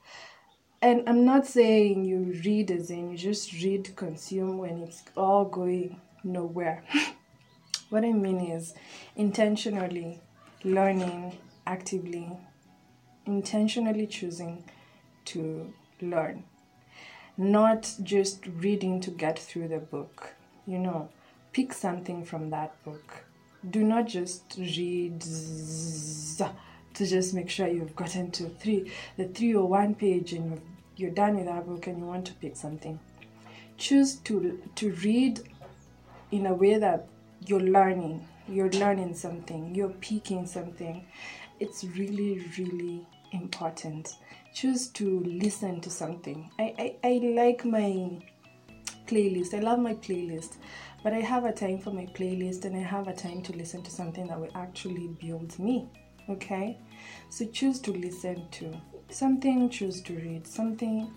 and 0.82 1.08
I'm 1.08 1.24
not 1.24 1.46
saying 1.46 2.04
you 2.04 2.40
read 2.44 2.70
as 2.70 2.90
in 2.90 3.10
you 3.10 3.16
just 3.16 3.52
read, 3.52 3.94
consume 3.96 4.58
when 4.58 4.78
it's 4.78 5.02
all 5.16 5.44
going 5.44 6.00
nowhere. 6.24 6.84
what 7.90 8.04
I 8.04 8.12
mean 8.12 8.40
is 8.40 8.74
intentionally 9.16 10.20
learning 10.64 11.38
actively, 11.66 12.30
intentionally 13.26 14.06
choosing 14.06 14.64
to 15.26 15.72
learn, 16.00 16.44
not 17.36 17.92
just 18.02 18.46
reading 18.46 19.00
to 19.00 19.10
get 19.10 19.38
through 19.38 19.68
the 19.68 19.78
book. 19.78 20.34
You 20.66 20.78
know, 20.78 21.08
pick 21.52 21.72
something 21.72 22.24
from 22.24 22.50
that 22.50 22.82
book 22.84 23.24
do 23.68 23.84
not 23.84 24.06
just 24.06 24.56
read 24.56 25.22
to 26.94 27.06
just 27.06 27.34
make 27.34 27.48
sure 27.48 27.66
you've 27.66 27.96
gotten 27.96 28.30
to 28.30 28.48
three 28.48 28.90
the 29.16 29.26
three 29.28 29.54
or 29.54 29.66
one 29.66 29.94
page 29.94 30.32
and 30.32 30.60
you're 30.96 31.10
done 31.10 31.36
with 31.36 31.46
that 31.46 31.66
book 31.66 31.86
and 31.86 31.98
you 31.98 32.04
want 32.04 32.26
to 32.26 32.34
pick 32.34 32.56
something 32.56 32.98
choose 33.78 34.16
to 34.16 34.60
to 34.74 34.92
read 35.04 35.40
in 36.30 36.46
a 36.46 36.54
way 36.54 36.78
that 36.78 37.06
you're 37.46 37.60
learning 37.60 38.26
you're 38.48 38.70
learning 38.70 39.14
something 39.14 39.74
you're 39.74 39.94
picking 40.00 40.46
something 40.46 41.06
it's 41.60 41.84
really 41.84 42.44
really 42.58 43.06
important 43.32 44.16
choose 44.52 44.88
to 44.88 45.20
listen 45.20 45.80
to 45.80 45.88
something 45.88 46.50
i 46.58 46.74
i, 46.78 47.08
I 47.08 47.12
like 47.34 47.64
my 47.64 48.20
playlist. 49.10 49.54
I 49.54 49.58
love 49.58 49.78
my 49.78 49.94
playlist. 49.94 50.56
But 51.02 51.12
I 51.12 51.20
have 51.20 51.44
a 51.44 51.52
time 51.52 51.78
for 51.78 51.90
my 51.90 52.06
playlist 52.06 52.64
and 52.64 52.76
I 52.76 52.80
have 52.80 53.08
a 53.08 53.14
time 53.14 53.42
to 53.42 53.52
listen 53.52 53.82
to 53.82 53.90
something 53.90 54.26
that 54.28 54.38
will 54.38 54.54
actually 54.54 55.08
build 55.08 55.58
me. 55.58 55.88
Okay? 56.28 56.78
So 57.28 57.46
choose 57.46 57.78
to 57.80 57.92
listen 57.92 58.48
to 58.52 58.72
something, 59.08 59.70
choose 59.70 60.00
to 60.02 60.14
read 60.14 60.46
something. 60.46 61.12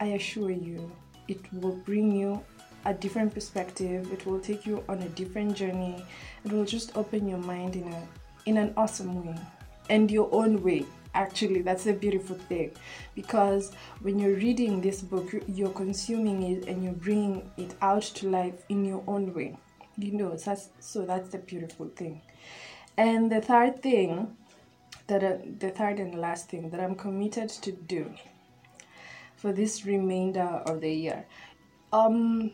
I 0.00 0.06
assure 0.06 0.50
you, 0.50 0.90
it 1.26 1.40
will 1.52 1.76
bring 1.76 2.14
you 2.14 2.42
a 2.84 2.94
different 2.94 3.34
perspective. 3.34 4.12
It 4.12 4.24
will 4.26 4.40
take 4.40 4.64
you 4.66 4.84
on 4.88 5.02
a 5.02 5.08
different 5.10 5.56
journey. 5.56 6.04
It 6.44 6.52
will 6.52 6.64
just 6.64 6.96
open 6.96 7.28
your 7.28 7.38
mind 7.38 7.76
in 7.76 7.92
a 7.92 8.02
in 8.46 8.56
an 8.56 8.72
awesome 8.78 9.26
way 9.26 9.38
and 9.90 10.10
your 10.10 10.28
own 10.32 10.62
way 10.62 10.86
actually 11.14 11.62
that's 11.62 11.86
a 11.86 11.92
beautiful 11.92 12.36
thing 12.48 12.70
because 13.14 13.72
when 14.00 14.18
you're 14.18 14.36
reading 14.36 14.80
this 14.80 15.02
book 15.02 15.34
you're 15.46 15.70
consuming 15.70 16.42
it 16.42 16.66
and 16.66 16.82
you're 16.82 16.92
bringing 16.94 17.50
it 17.56 17.74
out 17.82 18.02
to 18.02 18.28
life 18.28 18.54
in 18.68 18.84
your 18.84 19.02
own 19.06 19.34
way 19.34 19.56
you 19.98 20.12
know 20.12 20.36
that's 20.36 20.68
so 20.80 21.04
that's 21.04 21.30
the 21.30 21.38
beautiful 21.38 21.88
thing 21.88 22.20
and 22.98 23.32
the 23.32 23.40
third 23.40 23.80
thing 23.82 24.36
that 25.06 25.60
the 25.60 25.70
third 25.70 25.98
and 26.00 26.14
last 26.14 26.50
thing 26.50 26.68
that 26.70 26.80
i'm 26.80 26.94
committed 26.94 27.48
to 27.48 27.72
do 27.72 28.12
for 29.36 29.52
this 29.52 29.86
remainder 29.86 30.62
of 30.66 30.80
the 30.80 30.92
year 30.92 31.24
um 31.92 32.50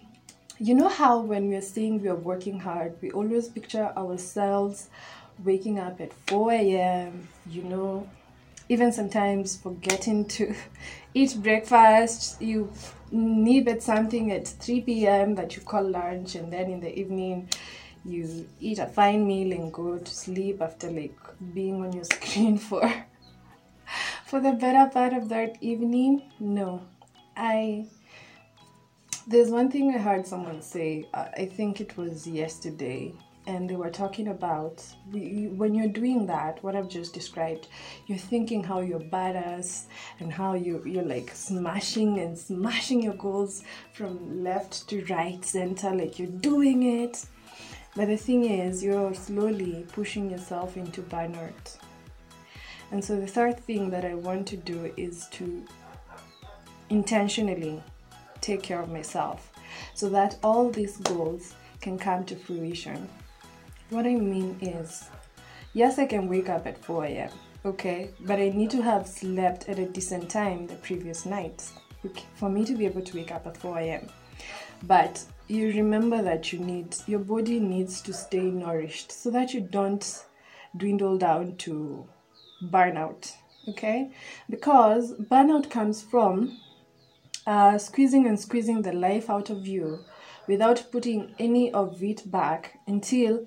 you 0.59 0.75
know 0.75 0.89
how 0.89 1.19
when 1.19 1.49
we're 1.49 1.61
saying 1.63 2.01
we're 2.01 2.15
working 2.15 2.61
hard 2.61 2.95
we 3.01 3.11
always 3.11 3.49
picture 3.49 3.93
ourselves 3.97 4.89
waking 5.43 5.81
up 5.81 6.01
at 6.01 6.13
4 6.29 6.53
a.m 6.53 7.27
you 7.47 7.63
know 7.65 8.07
even 8.69 8.93
sometimes 8.93 9.57
forgetting 9.57 10.25
to 10.27 10.55
eat 11.15 11.37
breakfast. 11.43 12.41
You 12.41 12.73
need 13.11 13.83
something 13.83 14.33
at 14.33 14.49
3 14.49 14.81
p.m. 14.83 15.35
that 15.37 15.57
you 15.57 15.63
call 15.63 15.89
lunch, 15.89 16.35
and 16.35 16.53
then 16.53 16.71
in 16.71 16.81
the 16.81 16.99
evening, 16.99 17.49
you 18.05 18.47
eat 18.61 18.79
a 18.79 18.87
fine 18.87 19.27
meal 19.27 19.53
and 19.53 19.73
go 19.73 19.99
to 19.99 20.15
sleep 20.15 20.61
after 20.61 20.91
like 20.91 21.19
being 21.55 21.85
on 21.85 21.93
your 21.93 22.05
screen 22.15 22.59
for 22.59 22.93
for 24.27 24.41
the 24.41 24.53
better 24.53 24.91
part 24.91 25.13
of 25.13 25.29
that 25.29 25.57
evening. 25.61 26.23
No, 26.41 26.83
I. 27.37 27.87
There's 29.27 29.51
one 29.51 29.71
thing 29.71 29.95
I 29.95 29.99
heard 29.99 30.27
someone 30.27 30.61
say. 30.61 31.09
Uh, 31.15 31.29
I 31.35 31.47
think 31.47 31.81
it 31.81 31.97
was 31.97 32.27
yesterday 32.27 33.15
and 33.47 33.69
they 33.69 33.77
were 33.77 33.91
talking 33.91 34.29
about 34.29 34.83
when 35.11 35.75
you're 35.75 35.89
doing 35.89 36.27
that 36.27 36.63
what 36.65 36.75
i've 36.75 36.89
just 36.89 37.13
described 37.13 37.69
you're 38.07 38.19
thinking 38.19 38.63
how 38.65 38.81
you're 38.81 39.01
badass 39.01 39.85
and 40.21 40.33
how 40.33 40.55
you, 40.55 40.83
you're 40.87 41.05
like 41.05 41.31
smashing 41.35 42.19
and 42.21 42.39
smashing 42.39 43.03
your 43.03 43.15
goals 43.15 43.63
from 43.93 44.43
left 44.43 44.89
to 44.89 45.05
right 45.07 45.45
center 45.45 45.95
like 45.95 46.19
you're 46.19 46.29
doing 46.29 47.03
it 47.03 47.27
but 47.97 48.09
the 48.09 48.17
thing 48.17 48.45
is 48.45 48.83
you're 48.83 49.15
slowly 49.15 49.87
pushing 49.93 50.31
yourself 50.31 50.77
into 50.77 51.03
burnout 51.03 51.77
and 52.91 53.05
so 53.05 53.19
the 53.19 53.27
third 53.27 53.59
thing 53.61 53.91
that 53.91 54.05
i 54.05 54.15
want 54.15 54.47
to 54.47 54.57
do 54.57 54.93
is 54.97 55.27
to 55.29 55.65
intentionally 56.91 57.83
take 58.41 58.63
care 58.63 58.81
of 58.81 58.91
myself 58.91 59.51
so 59.95 60.09
that 60.09 60.39
all 60.43 60.71
these 60.71 60.99
goals 60.99 61.55
can 61.81 61.99
come 61.99 62.25
to 62.25 62.37
fruition 62.37 63.09
what 63.91 64.07
I 64.07 64.15
mean 64.15 64.57
is, 64.61 65.09
yes, 65.73 65.99
I 65.99 66.07
can 66.07 66.29
wake 66.29 66.49
up 66.49 66.67
at 66.67 66.83
4 66.83 67.05
a.m., 67.05 67.31
okay, 67.65 68.11
but 68.21 68.39
I 68.39 68.49
need 68.49 68.71
to 68.71 68.83
have 68.83 69.07
slept 69.07 69.69
at 69.69 69.79
a 69.79 69.87
decent 69.87 70.31
time 70.31 70.67
the 70.67 70.75
previous 70.77 71.27
night 71.27 71.63
for 72.35 72.49
me 72.49 72.65
to 72.65 72.75
be 72.75 72.87
able 72.87 73.03
to 73.03 73.17
wake 73.17 73.31
up 73.31 73.47
at 73.47 73.57
4 73.57 73.79
a.m. 73.79 74.09
But 74.83 75.23
you 75.49 75.69
remember 75.69 76.23
that 76.23 76.53
you 76.53 76.59
need, 76.59 76.97
your 77.07 77.21
body 77.21 77.61
needs 77.61 78.01
to 78.03 78.13
stay 78.13 78.51
nourished 78.51 79.13
so 79.13 79.31
that 79.31 79.53
you 79.53 79.61
don't 79.61 80.25
dwindle 80.77 81.19
down 81.19 81.57
to 81.57 82.09
burnout, 82.63 83.33
okay? 83.69 84.11
Because 84.49 85.13
burnout 85.15 85.71
comes 85.71 86.03
from 86.03 86.59
uh, 87.47 87.79
squeezing 87.79 88.27
and 88.27 88.41
squeezing 88.41 88.83
the 88.83 88.93
life 88.93 89.29
out 89.29 89.51
of 89.51 89.67
you 89.67 90.01
without 90.47 90.87
putting 90.91 91.35
any 91.39 91.73
of 91.73 92.03
it 92.03 92.31
back 92.31 92.79
until 92.87 93.47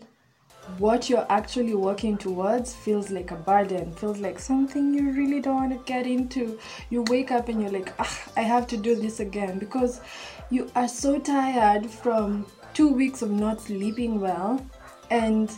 what 0.78 1.10
you're 1.10 1.26
actually 1.30 1.74
working 1.74 2.18
towards 2.18 2.76
feels 2.76 3.10
like 3.10 3.32
a 3.32 3.36
burden, 3.36 3.92
feels 3.94 4.20
like 4.20 4.40
something 4.40 4.94
you 4.94 5.12
really 5.12 5.40
don't 5.42 5.56
want 5.56 5.72
to 5.72 5.92
get 5.92 6.06
into. 6.06 6.60
You 6.90 7.04
wake 7.04 7.32
up 7.32 7.50
and 7.50 7.62
you're 7.62 7.72
like, 7.72 7.94
ah, 8.00 8.24
I 8.36 8.42
have 8.42 8.68
to 8.68 8.78
do 8.78 8.96
this 8.96 9.20
again 9.20 9.60
because 9.60 10.02
you 10.50 10.70
are 10.76 10.88
so 10.88 11.20
tired 11.20 11.90
from 11.90 12.46
two 12.74 12.90
weeks 12.90 13.22
of 13.22 13.32
not 13.32 13.62
sleeping 13.62 14.20
well 14.20 14.64
and 15.10 15.52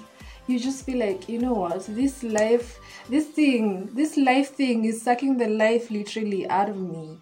you 0.48 0.60
just 0.60 0.86
feel 0.86 1.00
like 1.00 1.28
you 1.30 1.38
know 1.38 1.54
what 1.54 1.86
this 1.90 2.24
life 2.24 2.80
this 3.10 3.28
thing 3.28 3.90
this 3.94 4.18
life 4.18 4.56
thing 4.56 4.86
is 4.86 5.02
sucking 5.02 5.38
the 5.38 5.48
life 5.48 5.92
literally 5.92 6.48
out 6.50 6.70
of 6.70 6.78
me 6.78 7.18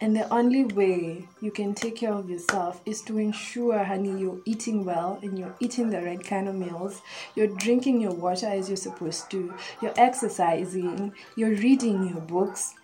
and 0.00 0.14
the 0.14 0.28
only 0.32 0.64
way 0.64 1.26
you 1.40 1.50
can 1.50 1.74
take 1.74 1.96
care 1.96 2.12
of 2.12 2.28
yourself 2.28 2.82
is 2.84 3.00
to 3.02 3.18
ensure, 3.18 3.82
honey, 3.82 4.20
you're 4.20 4.40
eating 4.44 4.84
well 4.84 5.18
and 5.22 5.38
you're 5.38 5.54
eating 5.58 5.88
the 5.88 6.02
right 6.02 6.22
kind 6.22 6.48
of 6.48 6.54
meals. 6.54 7.00
You're 7.34 7.46
drinking 7.46 8.02
your 8.02 8.12
water 8.12 8.46
as 8.46 8.68
you're 8.68 8.76
supposed 8.76 9.30
to. 9.30 9.54
You're 9.80 9.94
exercising. 9.96 11.14
You're 11.34 11.56
reading 11.56 12.08
your 12.08 12.20
books. 12.20 12.74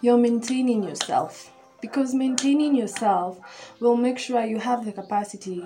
You're 0.00 0.18
maintaining 0.18 0.82
yourself. 0.82 1.52
Because 1.80 2.12
maintaining 2.12 2.74
yourself 2.74 3.38
will 3.78 3.96
make 3.96 4.18
sure 4.18 4.44
you 4.44 4.58
have 4.58 4.84
the 4.84 4.90
capacity 4.90 5.64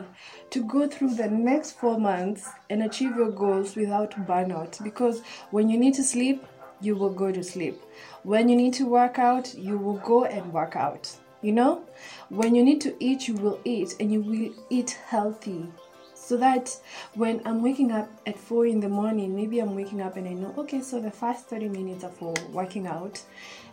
to 0.51 0.63
go 0.63 0.87
through 0.87 1.15
the 1.15 1.29
next 1.29 1.73
four 1.73 1.99
months 1.99 2.51
and 2.69 2.83
achieve 2.83 3.17
your 3.17 3.31
goals 3.31 3.77
without 3.77 4.11
burnout. 4.27 4.83
Because 4.85 5.23
when 5.51 5.71
you 5.71 5.79
need 5.79 5.95
to 5.95 6.05
sleep, 6.05 6.45
you 6.83 6.97
will 6.97 7.11
go 7.11 7.33
to 7.33 7.43
sleep. 7.43 7.81
When 8.25 8.49
you 8.49 8.57
need 8.57 8.75
to 8.75 8.87
work 8.87 9.19
out, 9.19 9.55
you 9.55 9.79
will 9.79 9.99
go 9.99 10.25
and 10.25 10.53
work 10.53 10.77
out. 10.77 11.11
You 11.41 11.53
know, 11.53 11.85
when 12.29 12.55
you 12.55 12.63
need 12.63 12.81
to 12.83 12.95
eat, 13.01 13.27
you 13.27 13.35
will 13.35 13.61
eat 13.65 13.97
and 13.99 14.13
you 14.13 14.21
will 14.21 14.55
eat 14.71 14.99
healthy. 15.07 15.67
So 16.15 16.37
that 16.37 16.77
when 17.15 17.43
I'm 17.45 17.63
waking 17.63 17.91
up 17.91 18.09
at 18.27 18.39
4 18.39 18.67
in 18.67 18.81
the 18.81 18.89
morning, 18.89 19.35
maybe 19.35 19.59
I'm 19.59 19.75
waking 19.75 20.01
up 20.01 20.17
and 20.17 20.29
I 20.29 20.35
know, 20.35 20.55
okay, 20.59 20.81
so 20.81 21.01
the 21.01 21.11
first 21.11 21.47
30 21.47 21.69
minutes 21.69 22.05
are 22.05 22.11
for 22.11 22.35
working 22.51 22.87
out. 22.87 23.21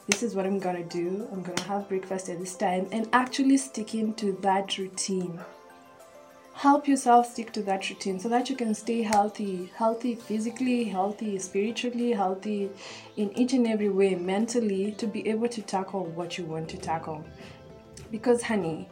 This 0.08 0.24
is 0.24 0.34
what 0.34 0.48
I'm 0.48 0.58
gonna 0.58 0.84
do. 0.84 1.28
I'm 1.32 1.43
gonna 1.43 1.62
have 1.63 1.88
breakfast 1.88 2.30
at 2.30 2.39
this 2.39 2.56
time 2.56 2.88
and 2.91 3.08
actually 3.13 3.58
sticking 3.58 4.15
to 4.15 4.32
that 4.41 4.78
routine 4.80 5.39
help 6.60 6.89
yourself 6.89 7.26
stick 7.32 7.54
to 7.54 7.62
that 7.62 7.89
routine 7.89 8.19
so 8.19 8.28
that 8.28 8.50
you 8.50 8.56
can 8.62 8.76
stay 8.76 9.02
healthy 9.02 9.72
healthy 9.76 10.13
physically 10.13 10.84
healthy 10.84 11.39
spiritually 11.39 12.12
healthy 12.12 12.69
in 13.15 13.32
each 13.39 13.54
and 13.54 13.65
every 13.65 13.88
way 13.88 14.13
mentally 14.13 14.91
to 14.91 15.08
be 15.08 15.26
able 15.26 15.48
to 15.48 15.62
tackle 15.62 16.04
what 16.08 16.38
you 16.38 16.43
want 16.43 16.67
to 16.67 16.76
tackle. 16.78 17.24
Because 18.12 18.43
honey 18.43 18.89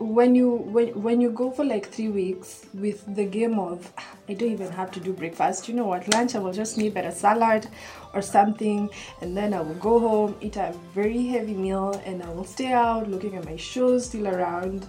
when 0.00 0.34
you 0.34 0.50
when, 0.50 0.88
when 1.00 1.20
you 1.20 1.30
go 1.30 1.48
for 1.52 1.64
like 1.64 1.88
three 1.88 2.08
weeks 2.08 2.66
with 2.74 3.04
the 3.14 3.24
game 3.24 3.60
of 3.60 3.92
i 4.28 4.34
don't 4.34 4.50
even 4.50 4.72
have 4.72 4.90
to 4.90 4.98
do 4.98 5.12
breakfast. 5.12 5.68
You 5.68 5.74
know 5.74 5.86
what? 5.86 6.12
Lunch 6.12 6.34
i 6.34 6.40
will 6.40 6.52
just 6.52 6.76
need 6.76 6.96
a 6.96 7.12
salad 7.12 7.68
or 8.14 8.20
something 8.20 8.90
and 9.20 9.36
then 9.36 9.54
i 9.54 9.60
will 9.60 9.76
go 9.76 10.00
home 10.00 10.34
eat 10.40 10.56
a 10.56 10.74
very 10.92 11.24
heavy 11.28 11.54
meal 11.54 12.02
and 12.04 12.20
i 12.20 12.30
will 12.30 12.44
stay 12.44 12.72
out 12.72 13.08
looking 13.08 13.36
at 13.36 13.44
my 13.44 13.56
shows 13.56 14.06
still 14.06 14.26
around 14.26 14.88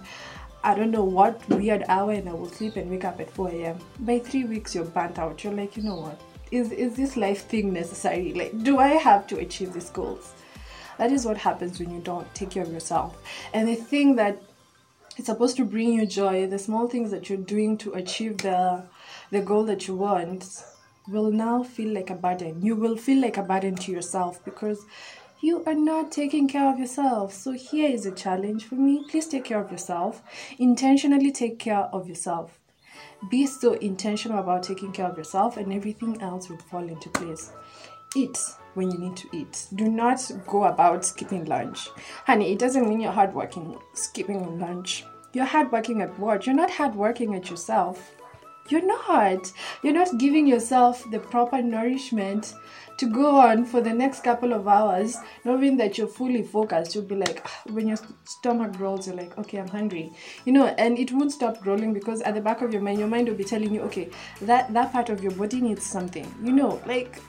I 0.64 0.74
don't 0.74 0.90
know 0.90 1.04
what 1.04 1.46
weird 1.50 1.84
hour 1.90 2.12
and 2.12 2.26
I 2.26 2.32
will 2.32 2.48
sleep 2.48 2.76
and 2.76 2.90
wake 2.90 3.04
up 3.04 3.20
at 3.20 3.30
4 3.30 3.50
a.m. 3.50 3.78
By 4.00 4.18
three 4.18 4.44
weeks, 4.44 4.74
you're 4.74 4.84
burnt 4.84 5.18
out. 5.18 5.44
You're 5.44 5.52
like, 5.52 5.76
you 5.76 5.82
know 5.82 5.96
what? 5.96 6.18
Is, 6.50 6.72
is 6.72 6.96
this 6.96 7.18
life 7.18 7.44
thing 7.48 7.70
necessary? 7.70 8.32
Like, 8.32 8.62
do 8.62 8.78
I 8.78 8.88
have 8.88 9.26
to 9.26 9.38
achieve 9.38 9.74
these 9.74 9.90
goals? 9.90 10.32
That 10.96 11.12
is 11.12 11.26
what 11.26 11.36
happens 11.36 11.78
when 11.78 11.90
you 11.90 12.00
don't 12.00 12.34
take 12.34 12.50
care 12.50 12.62
of 12.62 12.72
yourself. 12.72 13.14
And 13.52 13.68
the 13.68 13.74
thing 13.74 14.16
that 14.16 14.40
it's 15.18 15.26
supposed 15.26 15.58
to 15.58 15.66
bring 15.66 15.92
you 15.92 16.06
joy, 16.06 16.46
the 16.46 16.58
small 16.58 16.88
things 16.88 17.10
that 17.10 17.28
you're 17.28 17.38
doing 17.38 17.76
to 17.78 17.92
achieve 17.92 18.38
the 18.38 18.84
the 19.30 19.42
goal 19.42 19.64
that 19.64 19.86
you 19.86 19.94
want 19.94 20.64
will 21.08 21.30
now 21.30 21.62
feel 21.62 21.92
like 21.92 22.10
a 22.10 22.14
burden. 22.14 22.62
You 22.62 22.74
will 22.74 22.96
feel 22.96 23.20
like 23.20 23.36
a 23.36 23.42
burden 23.42 23.74
to 23.76 23.92
yourself 23.92 24.42
because 24.44 24.84
you 25.44 25.62
are 25.66 25.74
not 25.74 26.10
taking 26.10 26.48
care 26.48 26.72
of 26.72 26.78
yourself. 26.78 27.34
So 27.34 27.52
here 27.52 27.90
is 27.90 28.06
a 28.06 28.12
challenge 28.12 28.64
for 28.64 28.76
me. 28.76 29.04
Please 29.10 29.26
take 29.28 29.44
care 29.44 29.60
of 29.60 29.70
yourself. 29.70 30.22
Intentionally 30.58 31.30
take 31.30 31.58
care 31.58 31.84
of 31.92 32.08
yourself. 32.08 32.58
Be 33.30 33.44
so 33.46 33.74
intentional 33.74 34.38
about 34.38 34.62
taking 34.62 34.90
care 34.90 35.06
of 35.06 35.18
yourself, 35.18 35.58
and 35.58 35.70
everything 35.70 36.18
else 36.22 36.48
will 36.48 36.56
fall 36.56 36.88
into 36.88 37.10
place. 37.10 37.52
Eat 38.16 38.38
when 38.72 38.90
you 38.90 38.96
need 38.96 39.18
to 39.18 39.28
eat. 39.32 39.66
Do 39.74 39.90
not 39.90 40.30
go 40.46 40.64
about 40.64 41.04
skipping 41.04 41.44
lunch. 41.44 41.90
Honey, 42.24 42.50
it 42.52 42.58
doesn't 42.58 42.88
mean 42.88 43.00
you're 43.00 43.12
hardworking 43.12 43.76
skipping 43.92 44.58
lunch. 44.58 45.04
You're 45.34 45.44
hardworking 45.44 46.00
at 46.00 46.18
work. 46.18 46.46
You're 46.46 46.54
not 46.54 46.70
hardworking 46.70 47.34
at 47.34 47.50
yourself. 47.50 48.14
You're 48.68 48.86
not. 48.86 49.52
You're 49.82 49.92
not 49.92 50.16
giving 50.18 50.46
yourself 50.46 51.04
the 51.10 51.18
proper 51.18 51.60
nourishment 51.60 52.54
to 52.96 53.06
go 53.06 53.38
on 53.38 53.64
for 53.64 53.80
the 53.80 53.92
next 53.92 54.22
couple 54.22 54.52
of 54.52 54.68
hours, 54.68 55.16
knowing 55.44 55.76
that 55.76 55.98
you're 55.98 56.06
fully 56.06 56.42
focused. 56.42 56.94
You'll 56.94 57.04
be 57.04 57.16
like, 57.16 57.42
ah, 57.44 57.62
when 57.70 57.88
your 57.88 57.98
stomach 58.24 58.76
growls, 58.76 59.06
you're 59.06 59.16
like, 59.16 59.36
okay, 59.36 59.58
I'm 59.58 59.68
hungry, 59.68 60.12
you 60.44 60.52
know, 60.52 60.66
and 60.78 60.98
it 60.98 61.12
won't 61.12 61.32
stop 61.32 61.60
growling 61.60 61.92
because 61.92 62.22
at 62.22 62.34
the 62.34 62.40
back 62.40 62.62
of 62.62 62.72
your 62.72 62.82
mind, 62.82 62.98
your 62.98 63.08
mind 63.08 63.28
will 63.28 63.34
be 63.34 63.44
telling 63.44 63.74
you, 63.74 63.82
okay, 63.82 64.08
that 64.42 64.72
that 64.72 64.92
part 64.92 65.10
of 65.10 65.22
your 65.22 65.32
body 65.32 65.60
needs 65.60 65.84
something, 65.84 66.32
you 66.42 66.52
know, 66.52 66.80
like 66.86 67.20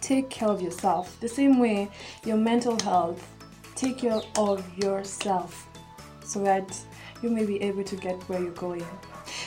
take 0.00 0.28
care 0.30 0.48
of 0.48 0.60
yourself. 0.60 1.20
The 1.20 1.28
same 1.28 1.58
way 1.60 1.88
your 2.24 2.36
mental 2.36 2.78
health, 2.82 3.26
take 3.76 3.98
care 3.98 4.20
of 4.36 4.78
yourself 4.78 5.68
so 6.24 6.42
that 6.44 6.76
you 7.22 7.30
may 7.30 7.44
be 7.44 7.62
able 7.62 7.84
to 7.84 7.96
get 7.96 8.20
where 8.28 8.40
you're 8.40 8.50
going. 8.52 8.84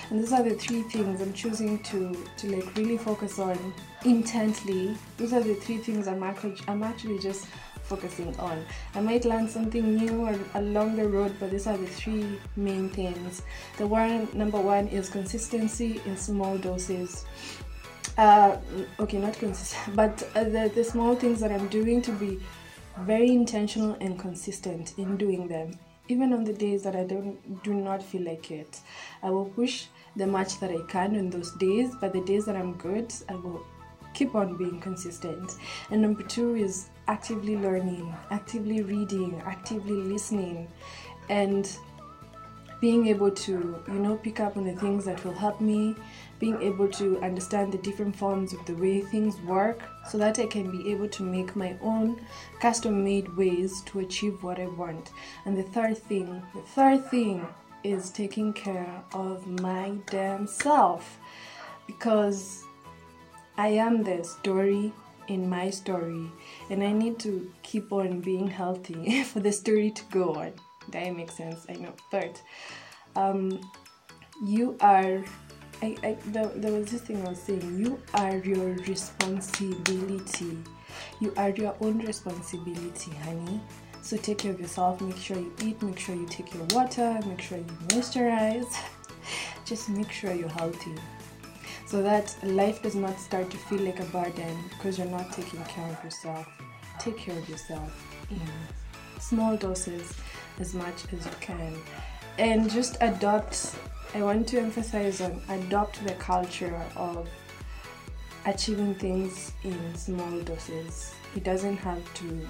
And 0.10 0.19
these 0.21 0.34
are 0.34 0.43
the 0.43 0.56
three 0.56 0.84
things 0.84 1.21
I'm 1.21 1.34
choosing 1.34 1.80
to 1.80 2.15
to 2.38 2.56
like 2.56 2.76
really 2.76 2.98
focus 2.98 3.39
on 3.39 3.74
intently. 4.04 4.95
These 5.17 5.34
are 5.34 5.41
the 5.41 5.56
three 5.56 5.78
things 5.78 6.08
I'm 6.08 6.24
actually 6.24 6.58
I'm 6.67 6.84
actually 6.84 7.19
just 7.19 7.48
focusing 7.84 8.36
on. 8.39 8.65
I 8.95 9.02
might 9.02 9.26
learn 9.26 9.48
something 9.48 9.95
new 9.95 10.28
along 10.56 10.95
the 10.95 11.08
road, 11.08 11.36
but 11.39 11.52
these 11.52 11.67
are 11.67 11.78
the 11.78 11.88
three 11.88 12.39
main 12.56 12.89
things. 12.89 13.41
The 13.78 13.88
one 13.88 14.28
number 14.34 14.60
one 14.60 14.88
is 14.88 15.10
consistency 15.10 16.02
in 16.06 16.17
small 16.17 16.58
doses. 16.58 17.26
Uh, 18.17 18.58
okay, 19.00 19.17
not 19.17 19.34
consistent, 19.34 19.95
but 19.95 20.24
uh, 20.36 20.45
the, 20.45 20.71
the 20.74 20.84
small 20.84 21.15
things 21.15 21.39
that 21.41 21.52
I'm 21.52 21.67
doing 21.67 22.02
to 22.04 22.12
be 22.12 22.39
very 23.00 23.30
intentional 23.30 23.98
and 24.00 24.17
consistent 24.17 24.93
in 24.98 25.17
doing 25.17 25.48
them 25.48 25.78
even 26.07 26.33
on 26.33 26.43
the 26.43 26.53
days 26.53 26.83
that 26.83 26.95
I 26.95 27.03
don't 27.03 27.63
do 27.63 27.73
not 27.73 28.01
feel 28.01 28.23
like 28.23 28.51
it. 28.51 28.79
I 29.23 29.29
will 29.29 29.45
push 29.45 29.85
the 30.15 30.27
much 30.27 30.59
that 30.59 30.71
I 30.71 30.81
can 30.87 31.15
in 31.15 31.29
those 31.29 31.51
days, 31.51 31.93
but 31.99 32.13
the 32.13 32.21
days 32.21 32.45
that 32.45 32.55
I'm 32.55 32.73
good, 32.73 33.13
I 33.27 33.35
will 33.35 33.65
keep 34.13 34.35
on 34.35 34.55
being 34.57 34.79
consistent. 34.79 35.55
And 35.91 36.01
number 36.01 36.23
two 36.23 36.55
is 36.55 36.89
actively 37.07 37.55
learning, 37.57 38.13
actively 38.31 38.81
reading, 38.81 39.41
actively 39.45 39.95
listening, 39.95 40.67
and 41.29 41.69
being 42.81 43.07
able 43.07 43.31
to, 43.31 43.83
you 43.87 43.93
know, 43.93 44.15
pick 44.17 44.39
up 44.39 44.57
on 44.57 44.65
the 44.65 44.75
things 44.75 45.05
that 45.05 45.23
will 45.23 45.33
help 45.33 45.59
me 45.59 45.95
being 46.39 46.62
able 46.62 46.88
to 46.89 47.19
understand 47.21 47.71
the 47.71 47.78
different 47.80 48.15
forms 48.15 48.54
of 48.54 48.65
the 48.65 48.76
way 48.76 49.02
things 49.02 49.39
work 49.41 49.84
so 50.10 50.17
that 50.17 50.39
I 50.39 50.45
can 50.45 50.69
be 50.69 50.91
able 50.91 51.08
to 51.10 51.24
make 51.24 51.56
my 51.56 51.78
own 51.82 52.19
custom 52.60 53.04
made 53.04 53.36
ways 53.38 53.82
to 53.88 54.00
achieve 54.00 54.43
what 54.43 54.60
I 54.60 54.67
want. 54.67 55.12
And 55.45 55.58
the 55.58 55.63
third 55.63 55.98
thing, 55.98 56.41
the 56.54 56.62
third 56.62 57.10
thing 57.10 57.48
is 57.84 58.10
taking 58.10 58.52
care 58.52 59.04
of 59.13 59.48
my 59.62 59.93
damn 60.08 60.48
self 60.48 61.17
because 61.88 62.63
I 63.58 63.67
am 63.69 64.04
the 64.04 64.24
story 64.24 64.91
in 65.28 65.50
my 65.50 65.69
story 65.69 66.32
and 66.69 66.84
I 66.84 66.91
need 66.91 67.19
to 67.19 67.52
keep 67.63 67.91
on 67.91 68.21
being 68.21 68.48
healthy 68.48 69.24
for 69.32 69.39
the 69.39 69.52
story 69.52 69.91
to 69.91 70.04
go 70.12 70.36
on. 70.36 70.54
That 70.89 71.15
makes 71.15 71.36
sense, 71.36 71.65
I 71.69 71.74
know. 71.74 71.93
But 72.12 72.41
um, 73.15 73.60
you 74.43 74.78
are 74.82 75.24
I, 75.86 75.95
I 76.08 76.17
there, 76.28 76.48
there 76.56 76.71
was 76.71 76.89
this 76.89 77.02
thing 77.02 77.26
I 77.26 77.30
was 77.30 77.39
saying. 77.39 77.80
You 77.80 78.00
are 78.15 78.38
your 78.38 78.74
responsibility. 78.88 80.58
You 81.19 81.32
are 81.38 81.52
your 81.52 81.76
own 81.80 82.00
responsibility, 82.00 83.12
honey. 83.24 83.62
So 84.02 84.17
take 84.17 84.39
care 84.39 84.52
of 84.52 84.60
yourself. 84.60 85.02
Make 85.02 85.17
sure 85.17 85.38
you 85.38 85.54
eat. 85.62 85.82
Make 85.84 86.00
sure 86.00 86.15
you 86.15 86.26
take 86.28 86.54
your 86.56 86.63
water. 86.71 87.19
Make 87.28 87.41
sure 87.41 87.60
you 87.60 87.65
moisturize. 87.89 88.76
Just 89.65 89.89
make 89.89 90.12
sure 90.12 90.34
you're 90.34 90.50
healthy, 90.50 90.95
so 91.88 92.02
that 92.04 92.36
life 92.43 92.82
does 92.84 92.95
not 92.95 93.19
start 93.19 93.50
to 93.50 93.58
feel 93.58 93.82
like 93.82 94.00
a 94.00 94.06
burden 94.06 94.56
because 94.69 95.00
you're 95.00 95.08
not 95.08 95.32
taking 95.34 95.63
care 95.65 95.89
of 95.89 96.04
yourself. 96.04 96.48
Take 97.00 97.17
care 97.17 97.38
of 97.38 97.50
yourself 97.50 97.91
in 98.30 98.41
small 99.19 99.58
doses, 99.58 100.13
as 100.60 100.76
much 100.76 101.12
as 101.12 101.26
you 101.26 101.32
can, 101.41 101.74
and 102.38 102.69
just 102.69 102.98
adopt 103.02 103.76
I 104.15 104.23
want 104.23 104.47
to 104.47 104.60
emphasize 104.60 105.19
on 105.19 105.41
adopt 105.49 106.01
the 106.06 106.13
culture 106.13 106.82
of 106.95 107.28
achieving 108.45 108.95
things 108.95 109.51
in 109.65 109.93
small 109.93 110.39
doses. 110.39 111.13
It 111.36 111.43
doesn't 111.43 111.75
have 111.75 112.01
to, 112.13 112.47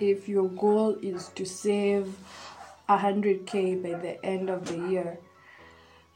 if 0.00 0.26
your 0.26 0.48
goal 0.48 0.96
is 1.02 1.28
to 1.34 1.44
save 1.44 2.16
100k 2.88 3.82
by 3.82 3.98
the 3.98 4.24
end 4.24 4.48
of 4.48 4.64
the 4.64 4.88
year, 4.88 5.18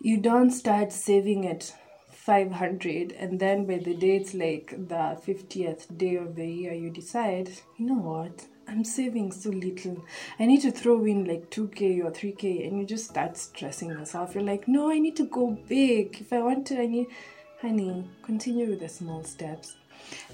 you 0.01 0.17
don't 0.17 0.51
start 0.51 0.95
saving 0.95 1.45
it 1.45 1.75
500 2.11 3.13
and 3.13 3.39
then 3.39 3.67
by 3.67 3.77
the 3.77 3.95
day 3.95 4.17
it's 4.17 4.33
like 4.33 4.71
the 4.71 5.21
50th 5.27 5.99
day 5.99 6.17
of 6.17 6.37
the 6.37 6.47
year 6.47 6.73
you 6.73 6.91
decide 6.91 7.51
you 7.79 7.87
know 7.87 7.95
what 7.95 8.47
I'm 8.69 8.85
saving 8.85 9.33
so 9.33 9.51
little. 9.51 10.05
I 10.39 10.45
need 10.45 10.61
to 10.61 10.71
throw 10.71 11.05
in 11.07 11.25
like 11.25 11.51
2k 11.51 12.05
or 12.05 12.11
3k, 12.11 12.69
and 12.69 12.79
you 12.79 12.85
just 12.85 13.09
start 13.09 13.37
stressing 13.37 13.89
yourself. 13.89 14.35
You're 14.35 14.45
like, 14.45 14.69
no, 14.69 14.91
I 14.91 14.99
need 14.99 15.17
to 15.17 15.25
go 15.25 15.57
big. 15.69 16.19
If 16.21 16.33
I 16.33 16.41
want 16.41 16.67
to, 16.69 16.81
I 16.81 16.87
need, 16.87 17.07
honey, 17.63 18.05
continue 18.23 18.69
with 18.69 18.81
the 18.81 18.89
small 18.89 19.25
steps. 19.25 19.77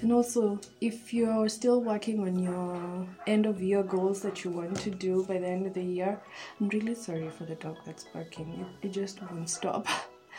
And 0.01 0.11
also, 0.11 0.59
if 0.81 1.13
you're 1.13 1.47
still 1.49 1.81
working 1.81 2.19
on 2.21 2.37
your 2.37 3.07
end 3.25 3.45
of 3.45 3.61
year 3.61 3.83
goals 3.83 4.21
that 4.21 4.43
you 4.43 4.51
want 4.51 4.77
to 4.81 4.89
do 4.91 5.23
by 5.23 5.37
the 5.37 5.47
end 5.47 5.65
of 5.65 5.73
the 5.73 5.83
year, 5.83 6.19
I'm 6.59 6.69
really 6.69 6.95
sorry 6.95 7.29
for 7.29 7.45
the 7.45 7.55
dog 7.55 7.77
that's 7.85 8.03
barking. 8.03 8.67
It, 8.81 8.87
it 8.87 8.91
just 8.91 9.21
won't 9.21 9.49
stop. 9.49 9.87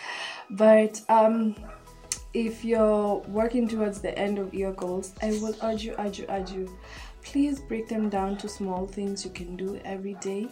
but 0.50 1.00
um, 1.08 1.56
if 2.34 2.64
you're 2.64 3.16
working 3.28 3.66
towards 3.66 4.00
the 4.00 4.16
end 4.18 4.38
of 4.38 4.52
year 4.52 4.72
goals, 4.72 5.14
I 5.22 5.38
would 5.40 5.56
urge 5.62 5.84
you, 5.84 5.94
urge 5.98 6.18
you, 6.18 6.26
urge 6.28 6.50
you 6.52 6.78
please 7.26 7.60
break 7.60 7.88
them 7.88 8.08
down 8.08 8.36
to 8.38 8.48
small 8.48 8.86
things 8.86 9.24
you 9.24 9.30
can 9.32 9.56
do 9.56 9.80
every 9.84 10.14
day. 10.14 10.48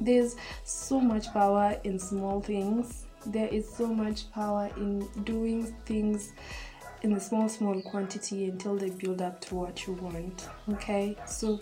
There's 0.00 0.34
so 0.64 0.98
much 0.98 1.30
power 1.32 1.76
in 1.84 1.98
small 1.98 2.40
things. 2.40 3.04
There 3.26 3.48
is 3.48 3.68
so 3.68 3.86
much 3.86 4.30
power 4.32 4.70
in 4.78 5.06
doing 5.24 5.66
things 5.84 6.32
in 7.02 7.12
a 7.12 7.20
small, 7.20 7.48
small 7.50 7.80
quantity 7.82 8.48
until 8.48 8.76
they 8.76 8.90
build 8.90 9.20
up 9.20 9.42
to 9.42 9.54
what 9.54 9.86
you 9.86 9.92
want. 9.94 10.48
Okay, 10.72 11.16
so 11.26 11.60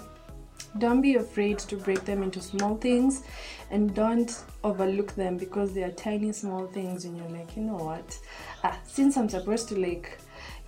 don't 0.79 1.01
be 1.01 1.16
afraid 1.16 1.59
to 1.59 1.77
break 1.77 2.05
them 2.05 2.22
into 2.22 2.40
small 2.40 2.77
things 2.77 3.24
and 3.72 3.92
don't 3.92 4.44
overlook 4.62 5.14
them 5.16 5.37
because 5.37 5.72
they 5.72 5.83
are 5.83 5.90
tiny, 5.90 6.33
small 6.33 6.68
things, 6.68 7.05
and 7.05 7.16
you're 7.16 7.29
like, 7.29 7.57
you 7.57 7.62
know 7.62 7.77
what? 7.77 8.18
Ah, 8.62 8.79
since 8.85 9.16
I'm 9.16 9.29
supposed 9.29 9.68
to 9.70 9.81
like, 9.81 10.16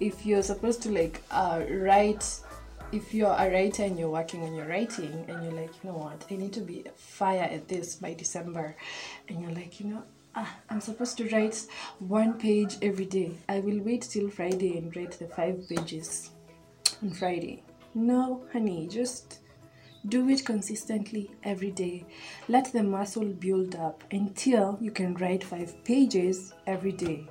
if 0.01 0.27
you're 0.27 0.43
supposed 0.43 0.83
to 0.83 0.91
like 0.91 1.23
uh, 1.31 1.63
write 1.71 2.25
if 2.93 3.15
you're 3.15 3.33
a 3.33 3.51
writer 3.51 3.85
and 3.85 3.99
you're 3.99 4.11
working 4.11 4.43
on 4.43 4.55
your 4.55 4.67
writing 4.67 5.25
and 5.29 5.45
you're 5.45 5.53
like, 5.53 5.71
you 5.83 5.91
know 5.91 5.97
what, 5.97 6.25
I 6.31 6.37
need 6.37 6.53
to 6.55 6.61
be 6.61 6.85
fire 6.97 7.43
at 7.43 7.69
this 7.69 7.95
by 7.95 8.15
December, 8.15 8.77
and 9.29 9.41
you're 9.41 9.53
like, 9.53 9.81
you 9.81 9.87
know, 9.87 10.03
ah, 10.35 10.57
I'm 10.69 10.81
supposed 10.81 11.17
to 11.19 11.29
write 11.29 11.67
one 12.01 12.35
page 12.35 12.77
every 12.83 13.07
day. 13.07 13.33
I 13.49 13.61
will 13.61 13.81
wait 13.81 14.03
till 14.03 14.29
Friday 14.29 14.79
and 14.79 14.95
write 14.97 15.13
the 15.13 15.27
five 15.27 15.69
pages 15.69 16.31
on 17.03 17.11
Friday. 17.11 17.63
No, 17.95 18.45
honey, 18.53 18.89
just 18.89 19.39
do 20.09 20.29
it 20.29 20.45
consistently 20.45 21.31
every 21.45 21.71
day. 21.71 22.07
Let 22.49 22.73
the 22.73 22.83
muscle 22.83 23.27
build 23.27 23.77
up 23.77 24.03
until 24.11 24.79
you 24.81 24.91
can 24.91 25.15
write 25.15 25.45
five 25.45 25.85
pages 25.85 26.55
every 26.67 26.93
day 26.93 27.29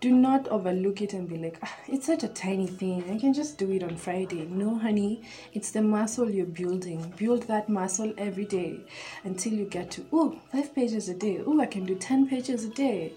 do 0.00 0.12
not 0.12 0.48
overlook 0.48 1.02
it 1.02 1.12
and 1.12 1.28
be 1.28 1.36
like, 1.36 1.58
ah, 1.62 1.76
it's 1.86 2.06
such 2.06 2.22
a 2.22 2.28
tiny 2.28 2.66
thing. 2.66 3.04
I 3.10 3.18
can 3.18 3.34
just 3.34 3.58
do 3.58 3.70
it 3.70 3.82
on 3.82 3.96
Friday. 3.96 4.46
No, 4.46 4.78
honey, 4.78 5.22
it's 5.52 5.70
the 5.70 5.82
muscle 5.82 6.30
you're 6.30 6.46
building. 6.46 7.12
Build 7.16 7.42
that 7.44 7.68
muscle 7.68 8.14
every 8.16 8.46
day 8.46 8.80
until 9.24 9.52
you 9.52 9.66
get 9.66 9.90
to, 9.92 10.06
oh, 10.12 10.38
five 10.50 10.74
pages 10.74 11.08
a 11.08 11.14
day. 11.14 11.40
Oh, 11.46 11.60
I 11.60 11.66
can 11.66 11.84
do 11.84 11.94
10 11.94 12.28
pages 12.28 12.64
a 12.64 12.70
day. 12.70 13.12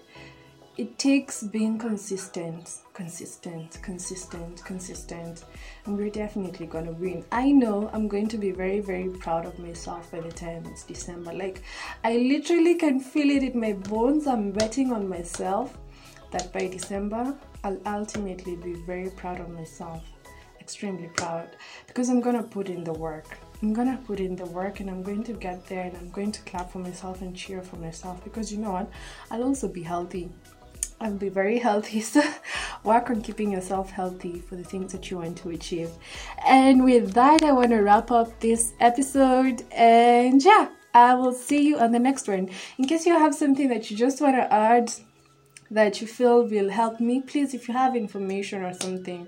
It 0.76 0.98
takes 0.98 1.44
being 1.44 1.78
consistent, 1.78 2.78
consistent, 2.94 3.78
consistent, 3.80 4.64
consistent, 4.64 5.44
and 5.86 5.96
we're 5.96 6.10
definitely 6.10 6.66
gonna 6.66 6.90
win. 6.90 7.24
I 7.30 7.52
know 7.52 7.88
I'm 7.92 8.08
going 8.08 8.26
to 8.26 8.38
be 8.38 8.50
very, 8.50 8.80
very 8.80 9.08
proud 9.08 9.46
of 9.46 9.56
myself 9.60 10.10
by 10.10 10.18
the 10.18 10.32
time 10.32 10.66
it's 10.66 10.82
December. 10.82 11.32
Like, 11.32 11.62
I 12.02 12.16
literally 12.16 12.74
can 12.74 12.98
feel 12.98 13.30
it 13.30 13.44
in 13.44 13.60
my 13.60 13.74
bones. 13.74 14.26
I'm 14.26 14.50
betting 14.50 14.92
on 14.92 15.08
myself 15.08 15.78
that 16.34 16.52
by 16.52 16.66
December, 16.66 17.32
I'll 17.62 17.80
ultimately 17.86 18.56
be 18.56 18.74
very 18.74 19.08
proud 19.10 19.38
of 19.40 19.48
myself. 19.50 20.02
Extremely 20.60 21.08
proud 21.08 21.48
because 21.86 22.08
I'm 22.08 22.20
gonna 22.20 22.42
put 22.42 22.68
in 22.68 22.82
the 22.82 22.92
work. 22.92 23.38
I'm 23.62 23.72
gonna 23.72 24.00
put 24.04 24.18
in 24.18 24.34
the 24.34 24.46
work 24.46 24.80
and 24.80 24.90
I'm 24.90 25.02
going 25.02 25.22
to 25.24 25.32
get 25.32 25.64
there 25.66 25.84
and 25.84 25.96
I'm 25.96 26.10
going 26.10 26.32
to 26.32 26.40
clap 26.42 26.72
for 26.72 26.80
myself 26.80 27.22
and 27.22 27.36
cheer 27.36 27.62
for 27.62 27.76
myself 27.76 28.24
because 28.24 28.50
you 28.50 28.58
know 28.58 28.72
what? 28.72 28.90
I'll 29.30 29.44
also 29.44 29.68
be 29.68 29.82
healthy. 29.82 30.28
I'll 31.00 31.22
be 31.26 31.28
very 31.28 31.58
healthy. 31.58 32.00
So 32.12 32.22
work 32.82 33.10
on 33.10 33.20
keeping 33.22 33.52
yourself 33.52 33.90
healthy 33.90 34.40
for 34.40 34.56
the 34.56 34.64
things 34.64 34.90
that 34.92 35.10
you 35.10 35.18
want 35.18 35.38
to 35.38 35.50
achieve. 35.50 35.90
And 36.44 36.82
with 36.82 37.12
that, 37.12 37.44
I 37.44 37.52
want 37.52 37.70
to 37.70 37.80
wrap 37.80 38.10
up 38.10 38.40
this 38.40 38.72
episode. 38.80 39.62
And 39.70 40.42
yeah, 40.44 40.68
I 40.94 41.14
will 41.14 41.32
see 41.32 41.62
you 41.68 41.78
on 41.78 41.92
the 41.92 41.98
next 41.98 42.26
one. 42.26 42.50
In 42.78 42.86
case 42.86 43.06
you 43.06 43.18
have 43.18 43.34
something 43.34 43.68
that 43.68 43.90
you 43.90 43.96
just 43.96 44.20
want 44.20 44.36
to 44.36 44.52
add, 44.52 44.92
that 45.74 46.00
you 46.00 46.06
feel 46.06 46.44
will 46.44 46.70
help 46.70 47.00
me, 47.00 47.20
please, 47.20 47.52
if 47.52 47.66
you 47.66 47.74
have 47.74 47.96
information 47.96 48.62
or 48.62 48.72
something 48.72 49.26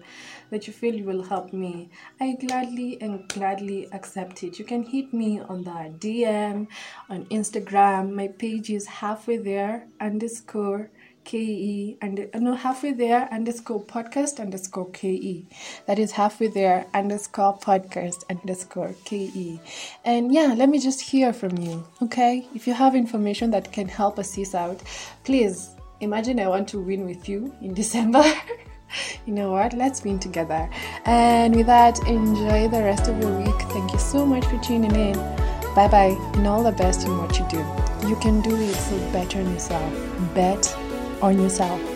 that 0.50 0.68
you 0.68 0.72
feel 0.72 1.02
will 1.02 1.24
help 1.24 1.52
me, 1.52 1.90
I 2.20 2.36
gladly 2.40 3.02
and 3.02 3.28
gladly 3.28 3.88
accept 3.92 4.44
it. 4.44 4.58
You 4.58 4.64
can 4.64 4.84
hit 4.84 5.12
me 5.12 5.40
on 5.40 5.64
the 5.64 5.92
DM 5.98 6.68
on 7.10 7.24
Instagram. 7.26 8.12
My 8.12 8.28
page 8.28 8.70
is 8.70 8.86
halfway 8.86 9.38
there 9.38 9.88
underscore 10.00 10.90
ke 11.24 11.98
and 12.00 12.30
uh, 12.32 12.38
no 12.38 12.54
halfway 12.54 12.92
there 12.92 13.28
underscore 13.32 13.82
podcast 13.82 14.38
underscore 14.38 14.86
ke 14.98 15.42
that 15.86 15.98
is 15.98 16.12
halfway 16.12 16.46
there 16.46 16.86
underscore 16.94 17.58
podcast 17.58 18.22
underscore 18.30 18.94
ke 19.08 19.58
and 20.04 20.32
yeah 20.32 20.54
let 20.56 20.68
me 20.68 20.78
just 20.78 21.00
hear 21.00 21.32
from 21.32 21.58
you 21.58 21.84
okay 22.00 22.46
if 22.54 22.68
you 22.68 22.74
have 22.74 22.94
information 22.94 23.50
that 23.50 23.72
can 23.72 23.88
help 23.88 24.20
us 24.20 24.54
out 24.54 24.80
please 25.24 25.75
imagine 26.00 26.38
i 26.40 26.46
want 26.46 26.68
to 26.68 26.78
win 26.78 27.04
with 27.04 27.28
you 27.28 27.54
in 27.60 27.74
december. 27.82 28.22
You 29.26 29.32
know 29.32 29.50
what? 29.50 29.72
Let's 29.72 30.04
win 30.04 30.18
together. 30.18 30.70
And 31.04 31.54
with 31.54 31.66
that 31.66 31.98
enjoy 32.06 32.68
the 32.68 32.82
rest 32.82 33.08
of 33.08 33.20
your 33.20 33.36
week. 33.38 33.60
Thank 33.72 33.92
you 33.92 33.98
so 33.98 34.24
much 34.24 34.44
for 34.46 34.58
tuning 34.58 34.94
in. 34.94 35.14
Bye 35.74 35.88
bye 35.88 36.16
and 36.34 36.46
all 36.46 36.62
the 36.62 36.72
best 36.72 37.06
in 37.06 37.18
what 37.18 37.38
you 37.38 37.46
do. 37.48 37.58
You 38.08 38.16
can 38.16 38.40
do 38.40 38.54
it 38.56 38.74
so 38.74 38.98
bet 39.12 39.34
on 39.36 39.52
yourself. 39.52 40.34
Bet 40.34 40.74
on 41.20 41.38
yourself. 41.40 41.95